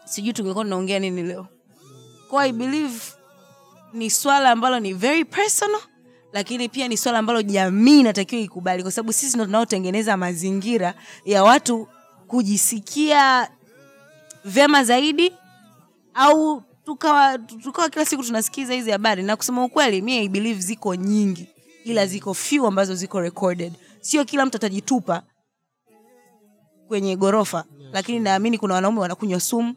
Sijui 0.05 0.33
tungekuwa 0.33 0.65
tunaongea 0.65 0.99
nini 0.99 1.23
leo. 1.23 1.47
Kwa 2.31 2.47
i 2.47 2.53
believe 2.53 3.01
ni 3.93 4.11
swala 4.11 4.51
ambalo 4.51 4.81
ni 4.81 4.93
very 4.95 5.25
personal 5.25 5.81
lakini 6.33 6.69
pia 6.69 6.89
ni 6.89 6.97
swala 6.97 7.19
ambalo 7.19 7.43
jamii 7.43 8.01
inatakiwa 8.01 8.43
ikubali 8.43 8.83
kwa 8.83 8.93
sababu 8.93 9.13
sisi 9.13 9.37
ndo 9.37 9.45
tunaotengeneza 9.47 10.17
mazingira 10.17 10.95
ya 11.25 11.45
watu 11.45 11.89
kujisikia 12.27 13.49
vyema 14.45 14.85
zaidi 14.85 15.33
au 16.15 16.63
tukawa 16.85 17.39
tukawa 17.39 17.89
kila 17.89 18.05
siku 18.05 18.23
tunasikiza 18.23 18.75
hizi 18.75 18.91
habari. 18.91 19.23
Na 19.23 19.37
kusema 19.37 19.65
ukweli 19.65 20.03
mi 20.03 20.19
I 20.19 20.29
believe 20.29 20.61
ziko 20.61 20.95
nyingi 20.95 21.49
ila 21.85 22.07
ziko 22.07 22.35
few 22.35 22.67
ambazo 22.67 22.95
ziko 22.95 23.21
recorded. 23.21 23.73
Sio 24.01 24.25
kila 24.25 24.47
mtu 24.47 24.57
atajitupa 24.57 25.23
kwenye 26.89 27.17
gorofa 27.17 27.65
lakini 27.93 28.19
naamini 28.21 28.59
kuna 28.59 28.75
wanaume 28.75 29.01
wanakunywa 29.01 29.41
sumu 29.41 29.75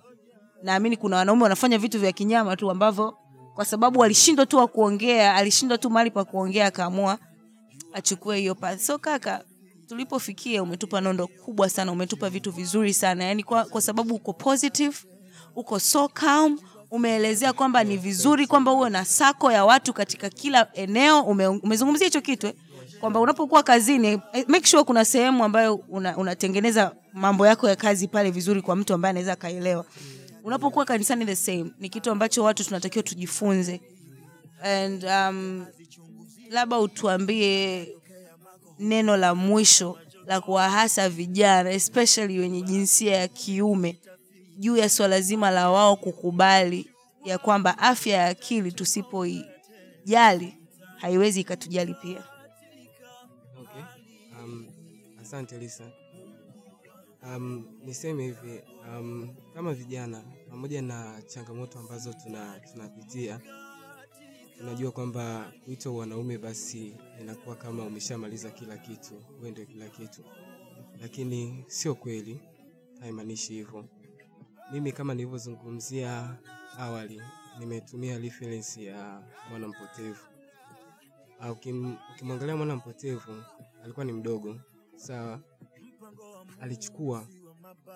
naamini 0.63 0.98
kuna 0.98 1.18
wanaume 1.18 1.44
wanafanya 1.44 1.78
vitu 1.78 2.00
vya 2.00 2.12
kinyama 2.12 2.56
tu 2.56 2.72
ambavyo 2.72 3.18
kwa 3.56 3.65
sababu 3.65 4.04
alishindwa 4.04 4.46
tu 4.46 4.58
wa 4.58 4.68
kuongea 4.68 5.36
alishindwa 5.36 5.78
tu 5.78 5.89
mali 5.89 6.12
pa 6.12 6.24
kuongea 6.26 6.65
akaamua 6.68 7.18
achukue 7.94 8.38
hiyo 8.39 8.56
path. 8.56 8.80
So 8.80 8.98
kaka 8.98 9.44
tulipofikia 9.88 10.63
umetupa 10.63 11.02
nondo 11.02 11.28
kubwa 11.28 11.70
sana 11.70 11.91
umetupa 11.91 12.30
vitu 12.30 12.52
vizuri 12.52 12.94
sana. 12.94 13.24
Yani 13.24 13.44
kwa, 13.44 13.66
kwa 13.66 13.82
sababu 13.82 14.16
uko 14.16 14.34
positive 14.34 14.97
uko 15.56 15.80
so 15.80 16.08
calm 16.08 16.60
umeelezea 16.91 17.53
kwamba 17.53 17.84
ni 17.84 17.97
vizuri 17.97 18.47
kwamba 18.47 18.72
uwe 18.74 18.89
na 18.89 19.06
sako 19.06 19.51
ya 19.51 19.66
watu 19.66 19.93
katika 19.93 20.30
kila 20.30 20.68
eneo. 20.74 21.22
Ume, 21.22 21.47
umezungumzia 21.47 22.08
hicho 22.08 22.22
kitu 22.22 22.47
eh? 22.47 22.53
kwamba 22.99 23.20
unapokuwa 23.20 23.64
kazini 23.64 24.08
eh, 24.08 24.45
make 24.47 24.68
sure 24.68 24.84
kuna 24.84 25.06
sehemu 25.06 25.43
ambayo 25.43 25.76
una, 25.76 26.18
unatengeneza 26.18 26.95
mambo 27.14 27.47
yako 27.47 27.70
ya 27.70 27.76
kazi 27.76 28.08
pale 28.08 28.32
vizuri 28.32 28.62
kwa 28.62 28.76
mtu 28.76 28.93
ambaye 28.93 29.10
anaweza 29.10 29.34
akaelewa 29.34 29.86
unapokuwa 30.46 30.86
kanisani 30.86 31.26
the 31.26 31.36
same 31.36 31.72
ni 31.80 31.89
kitu 31.89 32.12
ambacho 32.12 32.43
watu 32.43 32.64
tunatakiwa 32.64 33.04
tujifunze 33.04 33.82
and 34.64 35.04
um, 35.04 35.66
labda 36.50 36.80
utuambie 36.80 37.88
neno 38.80 39.18
la 39.18 39.36
mwisho 39.36 40.00
la 40.26 40.41
kuwahasa 40.41 41.10
vijana 41.10 41.72
especially 41.72 42.39
wenye 42.39 42.62
jinsia 42.62 43.16
ya 43.16 43.28
kiume 43.28 44.00
juu 44.58 44.78
ya 44.78 44.89
swala 44.89 45.22
zima 45.22 45.52
la 45.52 45.70
wao 45.72 45.96
kukubali 45.96 46.89
ya 47.26 47.38
kwamba 47.38 47.78
afya 47.78 48.18
ya 48.18 48.26
akili 48.28 48.72
tusipoijali 48.72 50.58
haiwezi 50.98 51.41
ikatujali 51.41 51.93
pia 52.02 52.24
Okay. 53.62 53.82
Um, 54.43 54.66
asante 55.22 55.58
Lisa. 55.58 55.91
um, 57.24 57.66
niseme 57.86 58.24
hivi 58.24 58.62
um, 58.89 59.36
kama 59.54 59.74
vijana 59.74 60.24
pamoja 60.56 60.82
na 60.82 61.22
changamoto 61.22 61.80
ambazo 61.80 62.14
tuna 62.14 62.60
tunapitia 62.60 63.39
tunajua 64.58 64.91
kwamba 64.91 65.51
wito 65.68 65.95
wanaume 65.95 66.38
basi 66.38 66.95
inakuwa 67.22 67.56
kama 67.56 67.84
umeshamaliza 67.84 68.49
kila 68.51 68.78
kitu 68.78 69.14
wewe 69.39 69.51
ndio 69.51 69.66
kila 69.66 69.89
kitu. 69.89 70.22
Lakini 71.01 71.64
sio 71.68 71.95
kweli 71.95 72.39
haimaanishi 72.99 73.53
hivyo. 73.53 73.86
Mimi 74.72 74.91
kama 74.91 75.14
nilivyozungumzia 75.14 76.38
awali 76.78 77.22
nimetumia 77.60 78.18
reference 78.18 78.84
ya 78.84 79.22
mwana 79.49 79.68
mpotevu. 79.68 80.20
Ah, 81.39 81.51
ukimwangalia 81.51 82.56
mwana 82.58 82.76
mpotevu 82.76 83.43
alikuwa 83.84 84.06
ni 84.06 84.12
mdogo 84.12 84.60
sawa? 84.95 85.39
Alichukua 86.60 87.28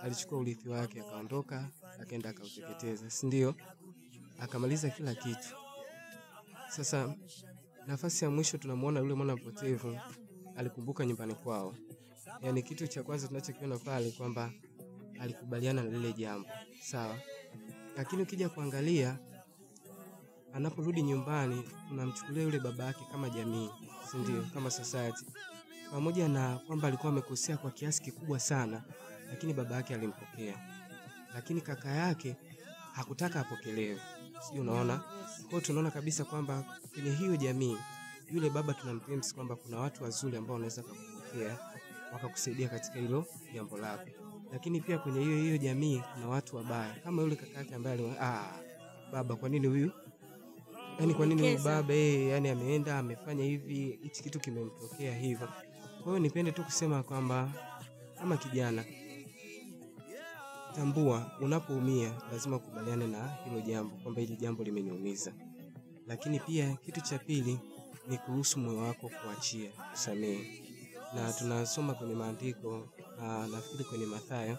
alichukua 0.03 0.37
urithi 0.37 0.69
wake 0.69 1.01
akaondoka 1.01 1.69
akaenda 2.01 2.29
akauteketeza 2.29 3.09
si 3.09 3.25
ndio? 3.27 3.55
Akamaliza 4.39 4.89
kila 4.89 5.15
kitu. 5.15 5.55
Sasa 6.69 7.15
nafasi 7.87 8.25
ya 8.25 8.31
mwisho 8.31 8.57
tunamwona 8.57 8.99
yule 8.99 9.13
mwana 9.13 9.35
mpotevu 9.35 9.99
alikumbuka 10.55 11.05
nyumbani 11.05 11.35
kwao. 11.35 11.75
Yaani 12.41 12.63
kitu 12.63 12.87
cha 12.87 13.03
kwanza 13.03 13.27
tunachokiona 13.27 13.77
pale 13.77 14.11
kwamba 14.11 14.51
alikubaliana 15.19 15.83
na 15.83 15.89
lile 15.89 16.13
jambo. 16.13 16.49
Sawa? 16.81 17.19
Lakini 17.97 18.21
ukija 18.21 18.49
kuangalia 18.49 19.19
anaporudi 20.53 21.01
nyumbani 21.01 21.63
unamchukulia 21.91 22.43
yule 22.43 22.59
baba 22.59 22.83
yake 22.83 23.05
kama 23.11 23.29
jamii 23.29 23.69
si 24.11 24.17
ndio? 24.17 24.45
Kama 24.53 24.71
society. 24.71 25.25
Pamoja 25.91 26.27
na 26.27 26.57
kwamba 26.67 26.87
alikuwa 26.87 27.11
amekosea 27.11 27.57
kwa 27.57 27.71
kiasi 27.71 28.01
kikubwa 28.01 28.39
sana 28.39 28.83
lakini 29.29 29.53
baba 29.53 29.75
yake 29.75 29.93
alimpokea. 29.95 30.57
Lakini 31.33 31.61
kaka 31.61 31.89
yake 31.89 32.35
hakutaka 32.93 33.39
apokelewe. 33.39 33.99
Sijui 34.39 34.59
unaona? 34.61 34.97
Kwa 35.41 35.49
hiyo 35.49 35.61
tunaona 35.61 35.91
kabisa 35.91 36.23
kwamba 36.25 36.63
kwenye 36.93 37.11
hiyo 37.11 37.35
jamii 37.35 37.77
yule 38.31 38.49
baba 38.49 38.73
tunamtemsi 38.73 39.35
kwamba 39.35 39.55
kuna 39.55 39.77
watu 39.79 40.03
wazuri 40.03 40.37
ambao 40.37 40.53
wanaweza 40.53 40.81
kukupokea 40.83 41.57
wakakusaidia 42.13 42.69
katika 42.69 42.99
hilo 42.99 43.25
jambo 43.53 43.77
lako. 43.77 44.09
Lakini 44.51 44.81
pia 44.81 44.97
kwenye 44.97 45.19
hiyo 45.23 45.37
hiyo 45.37 45.57
jamii 45.57 46.01
kuna 46.13 46.27
watu 46.27 46.55
wabaya. 46.55 46.95
Kama 47.03 47.21
yule 47.21 47.35
kaka 47.35 47.57
yake 47.57 47.75
ambaye 47.75 48.13
ah, 48.21 48.43
baba 49.11 49.35
kwa 49.35 49.49
nini 49.49 49.67
huyu? 49.67 49.91
Yani 50.99 51.13
kwa 51.13 51.25
nini 51.25 51.41
huyu 51.41 51.63
baba 51.63 51.93
yeye 51.93 52.27
yani 52.29 52.49
ameenda 52.49 52.97
amefanya 52.99 53.43
hivi 53.43 53.99
hichi 54.03 54.23
kitu 54.23 54.39
kimemtokea 54.39 55.15
hivyo. 55.15 55.47
Kwa 56.03 56.05
hiyo 56.05 56.19
nipende 56.19 56.51
tu 56.51 56.63
kusema 56.63 57.03
kwamba 57.03 57.49
kama 58.19 58.37
kijana 58.37 58.85
tambua 60.75 61.31
unapoumia 61.41 62.13
lazima 62.31 62.55
ukubaliane 62.55 63.07
na 63.07 63.27
hilo 63.45 63.61
jambo 63.61 63.95
kwamba 63.95 64.21
hili 64.21 64.35
jambo 64.35 64.63
limeniumiza. 64.63 65.33
Lakini 66.07 66.39
pia 66.39 66.75
kitu 66.75 67.01
cha 67.01 67.17
pili 67.19 67.59
ni 68.07 68.17
kuruhusu 68.17 68.59
moyo 68.59 68.77
wako 68.79 69.09
kuachia 69.23 69.71
kusamehe. 69.91 70.63
Na 71.15 71.33
tunasoma 71.33 71.93
kwenye 71.93 72.15
maandiko 72.15 72.87
na 73.19 73.47
nafikiri 73.47 73.83
kwenye 73.83 74.05
mathayo 74.05 74.57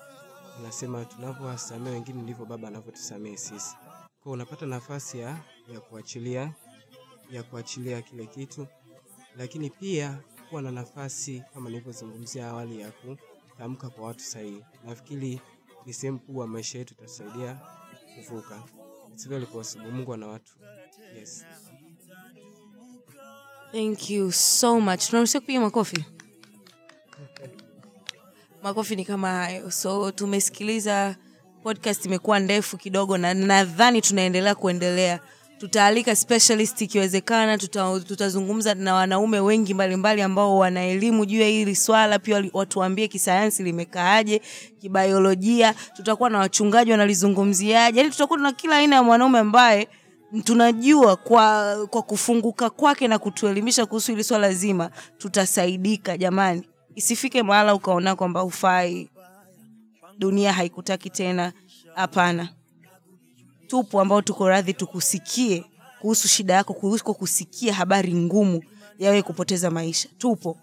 anasema 0.58 1.04
tunavyowasamehe 1.04 1.94
wengine 1.94 2.22
ndivyo 2.22 2.44
baba 2.46 2.68
anavyotusamehe 2.68 3.36
sisi. 3.36 3.76
Kwa 4.22 4.32
unapata 4.32 4.66
nafasi 4.66 5.18
ya, 5.18 5.38
ya 5.72 5.80
kuachilia 5.80 6.54
ya 7.30 7.42
kuachilia 7.42 8.02
kile 8.02 8.26
kitu. 8.26 8.66
Lakini 9.36 9.70
pia 9.70 10.18
kuwa 10.50 10.62
na 10.62 10.70
nafasi 10.70 11.42
kama 11.54 11.70
nilivyozungumzia 11.70 12.48
awali 12.48 12.80
ya 12.80 12.90
kutamka 12.92 13.88
kwa 13.90 14.06
watu 14.06 14.20
sahihi. 14.20 14.64
Nafikiri 14.84 15.40
ni 15.87 15.93
sehemu 15.95 16.18
kubwa 16.18 16.47
maisha 16.47 16.78
yetu 16.78 16.95
itasaidia 16.95 17.59
kuvuka. 18.16 18.62
It's 19.12 19.28
very 19.28 19.47
possible. 19.47 19.87
Mungu 19.91 20.14
ana 20.14 20.26
watu. 20.26 20.53
Yes. 21.18 21.45
Thank 23.72 24.11
you 24.11 24.33
so 24.33 24.81
much. 24.81 25.07
Tunaruhusia 25.07 25.41
kupiga 25.41 25.61
makofi. 25.61 26.05
Makofi 28.62 28.97
ni 28.97 29.05
kama 29.05 29.28
hayo. 29.31 29.70
So 29.70 30.11
tumesikiliza 30.12 31.16
podcast 31.62 32.05
imekuwa 32.05 32.39
ndefu 32.41 32.76
kidogo 32.76 33.18
na 33.18 33.35
nadhani 33.35 34.03
tunaendelea 34.03 34.55
kuendelea 34.55 35.20
tutaalika 35.61 36.16
specialist 36.16 36.80
ikiwezekana 36.80 37.58
tuta, 37.58 38.00
tutazungumza 38.00 38.74
na 38.74 38.94
wanaume 38.94 39.40
wengi 39.40 39.74
mbalimbali 39.74 40.22
ambao 40.22 40.58
wana 40.58 40.84
elimu 40.86 41.26
juu 41.26 41.40
ya 41.40 41.46
hili 41.48 41.76
swala. 41.76 42.18
Pia 42.18 42.44
watuambie 42.52 43.08
kisayansi 43.08 43.62
limekaaje 43.62 44.42
kibiolojia 44.80 45.74
tutakuwa 45.96 46.30
na 46.30 46.38
wachungaji 46.38 46.90
wanalizungumziaje. 46.90 47.98
Yani 47.98 48.11
tutakuwa 48.11 48.38
na 48.38 48.52
kila 48.52 48.76
aina 48.76 48.96
ya 48.96 49.02
mwanaume 49.02 49.38
ambaye 49.38 49.88
tunajua 50.44 51.16
kwa 51.16 51.76
kwa 51.90 52.02
kufunguka 52.02 52.70
kwake 52.70 53.08
na 53.08 53.18
kutuelimisha 53.18 53.86
kuhusu 53.86 54.12
hili 54.12 54.24
swala 54.24 54.52
zima 54.52 54.90
tutasaidika. 55.18 56.18
Jamani 56.18 56.68
isifike 56.94 57.42
mahala 57.42 57.74
ukaona 57.74 58.16
kwamba 58.16 58.44
ufai 58.44 59.11
dunia 60.18 60.52
haikutaki 60.52 61.11
tena. 61.11 61.52
Hapana 61.94 62.48
tupo 63.70 64.00
ambao 64.00 64.22
tuko 64.22 64.48
radhi 64.48 64.72
tukusikie 64.74 65.64
kuhusu 66.00 66.28
shida 66.28 66.54
yako 66.54 66.74
kuliko 66.74 67.14
kusikia 67.14 67.74
habari 67.74 68.14
ngumu 68.14 68.62
yawe 68.98 69.22
kupoteza 69.22 69.70
maisha. 69.70 70.08
Tupo. 70.18 70.56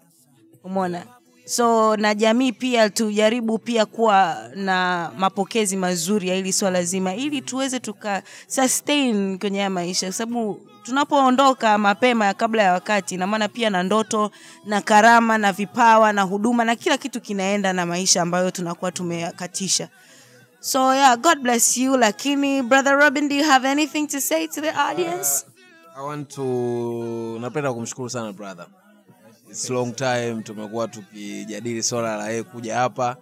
Umona 0.64 1.06
so 1.44 1.96
na 1.96 2.14
jamii 2.14 2.52
pia 2.52 2.90
tujaribu 2.90 3.58
pia 3.58 3.86
kuwa 3.86 4.48
na 4.54 5.10
mapokezi 5.18 5.76
mazuri 5.76 6.28
ya 6.28 6.34
hili 6.34 6.52
swala 6.52 6.82
zima 6.84 7.14
ili 7.14 7.42
tuweze 7.42 7.80
tuka 7.80 8.22
sustain 8.46 9.38
kwenye 9.38 9.58
haya 9.58 9.70
maisha. 9.70 10.06
Kwa 10.06 10.12
sababu 10.12 10.60
tunapoondoka 10.82 11.78
mapema 11.78 12.34
kabla 12.34 12.62
ya 12.62 12.72
wakati 12.72 13.16
na 13.16 13.26
maana 13.26 13.48
pia 13.48 13.70
na 13.70 13.82
ndoto 13.82 14.30
na 14.64 14.80
karama 14.80 15.38
na 15.38 15.52
vipawa 15.52 16.12
na 16.12 16.22
huduma 16.22 16.64
na 16.64 16.76
kila 16.76 16.98
kitu 16.98 17.20
kinaenda 17.20 17.72
na 17.72 17.86
maisha 17.86 18.22
ambayo 18.22 18.50
tunakuwa 18.50 18.92
tumeyakatisha 18.92 19.88
so 20.60 20.92
yeah 20.94 21.16
god 21.16 21.42
bless 21.42 21.76
you. 21.76 21.96
Lakini 21.96 22.62
brother 22.62 22.96
robin 22.96 23.28
do 23.28 23.34
you 23.34 23.44
have 23.44 23.64
anything 23.68 24.06
to 24.08 24.20
say 24.20 24.46
to 24.46 24.60
the 24.60 24.72
audience? 24.76 25.44
I 25.96 26.02
want 26.02 26.28
to 26.34 26.42
napenda 27.40 27.72
kumshukuru 27.72 28.10
sana 28.10 28.32
brother. 28.32 28.66
It's 29.50 29.70
long 29.70 29.92
time 29.94 30.42
tumekuwa 30.42 30.88
tukijadili 30.88 31.82
swala 31.82 32.16
la 32.16 32.28
yeye 32.28 32.42
kuja 32.42 32.76
hapa 32.76 33.16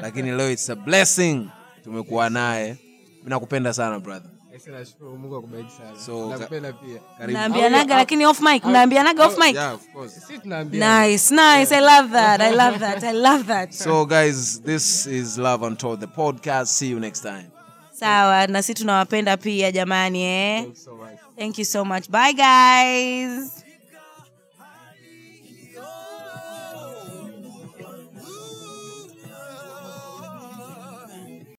lakini 0.00 0.30
leo 0.30 0.50
it's 0.50 0.70
a 0.70 0.74
blessing 0.76 1.48
tumekuwa 1.84 2.30
naye. 2.30 2.76
Mi 3.24 3.30
nakupenda 3.30 3.72
sana 3.72 3.98
brother 4.00 4.30
nashukuru. 4.66 5.18
Mungu 5.18 5.36
akubariki 5.36 5.70
sana. 5.70 5.98
So, 5.98 6.30
nakupenda 6.30 6.72
pia. 6.72 7.00
mnaambianaga 7.28 7.96
lakini 7.96 8.26
off 8.26 8.40
mic. 8.40 8.64
mnaambianaga 8.64 9.26
off 9.26 9.38
mic? 9.38 9.54
Yeah, 9.54 9.74
of 9.74 9.92
course. 9.92 10.12
si 10.26 10.40
nice 10.44 11.34
nice. 11.34 11.72
I 11.72 11.80
love 11.80 12.12
that. 12.12 12.40
I 12.40 12.50
love 12.50 12.78
that. 12.78 13.04
I 13.04 13.12
love 13.12 13.44
that. 13.46 13.74
So 13.74 14.06
guys 14.06 14.60
this 14.60 15.06
is 15.06 15.38
love 15.38 15.66
untold 15.66 16.00
the 16.00 16.06
podcast. 16.06 16.66
See 16.66 16.88
you 16.88 17.00
next 17.00 17.20
time. 17.20 17.50
Sawa 17.92 18.46
na 18.46 18.62
si 18.62 18.74
tunawapenda 18.74 19.36
pia 19.36 19.72
jamani 19.72 20.22
eh? 20.22 20.66
thank 21.38 21.58
you 21.58 21.64
so 21.64 21.84
much. 21.84 22.10
Bye 22.10 22.32
guys 22.32 23.65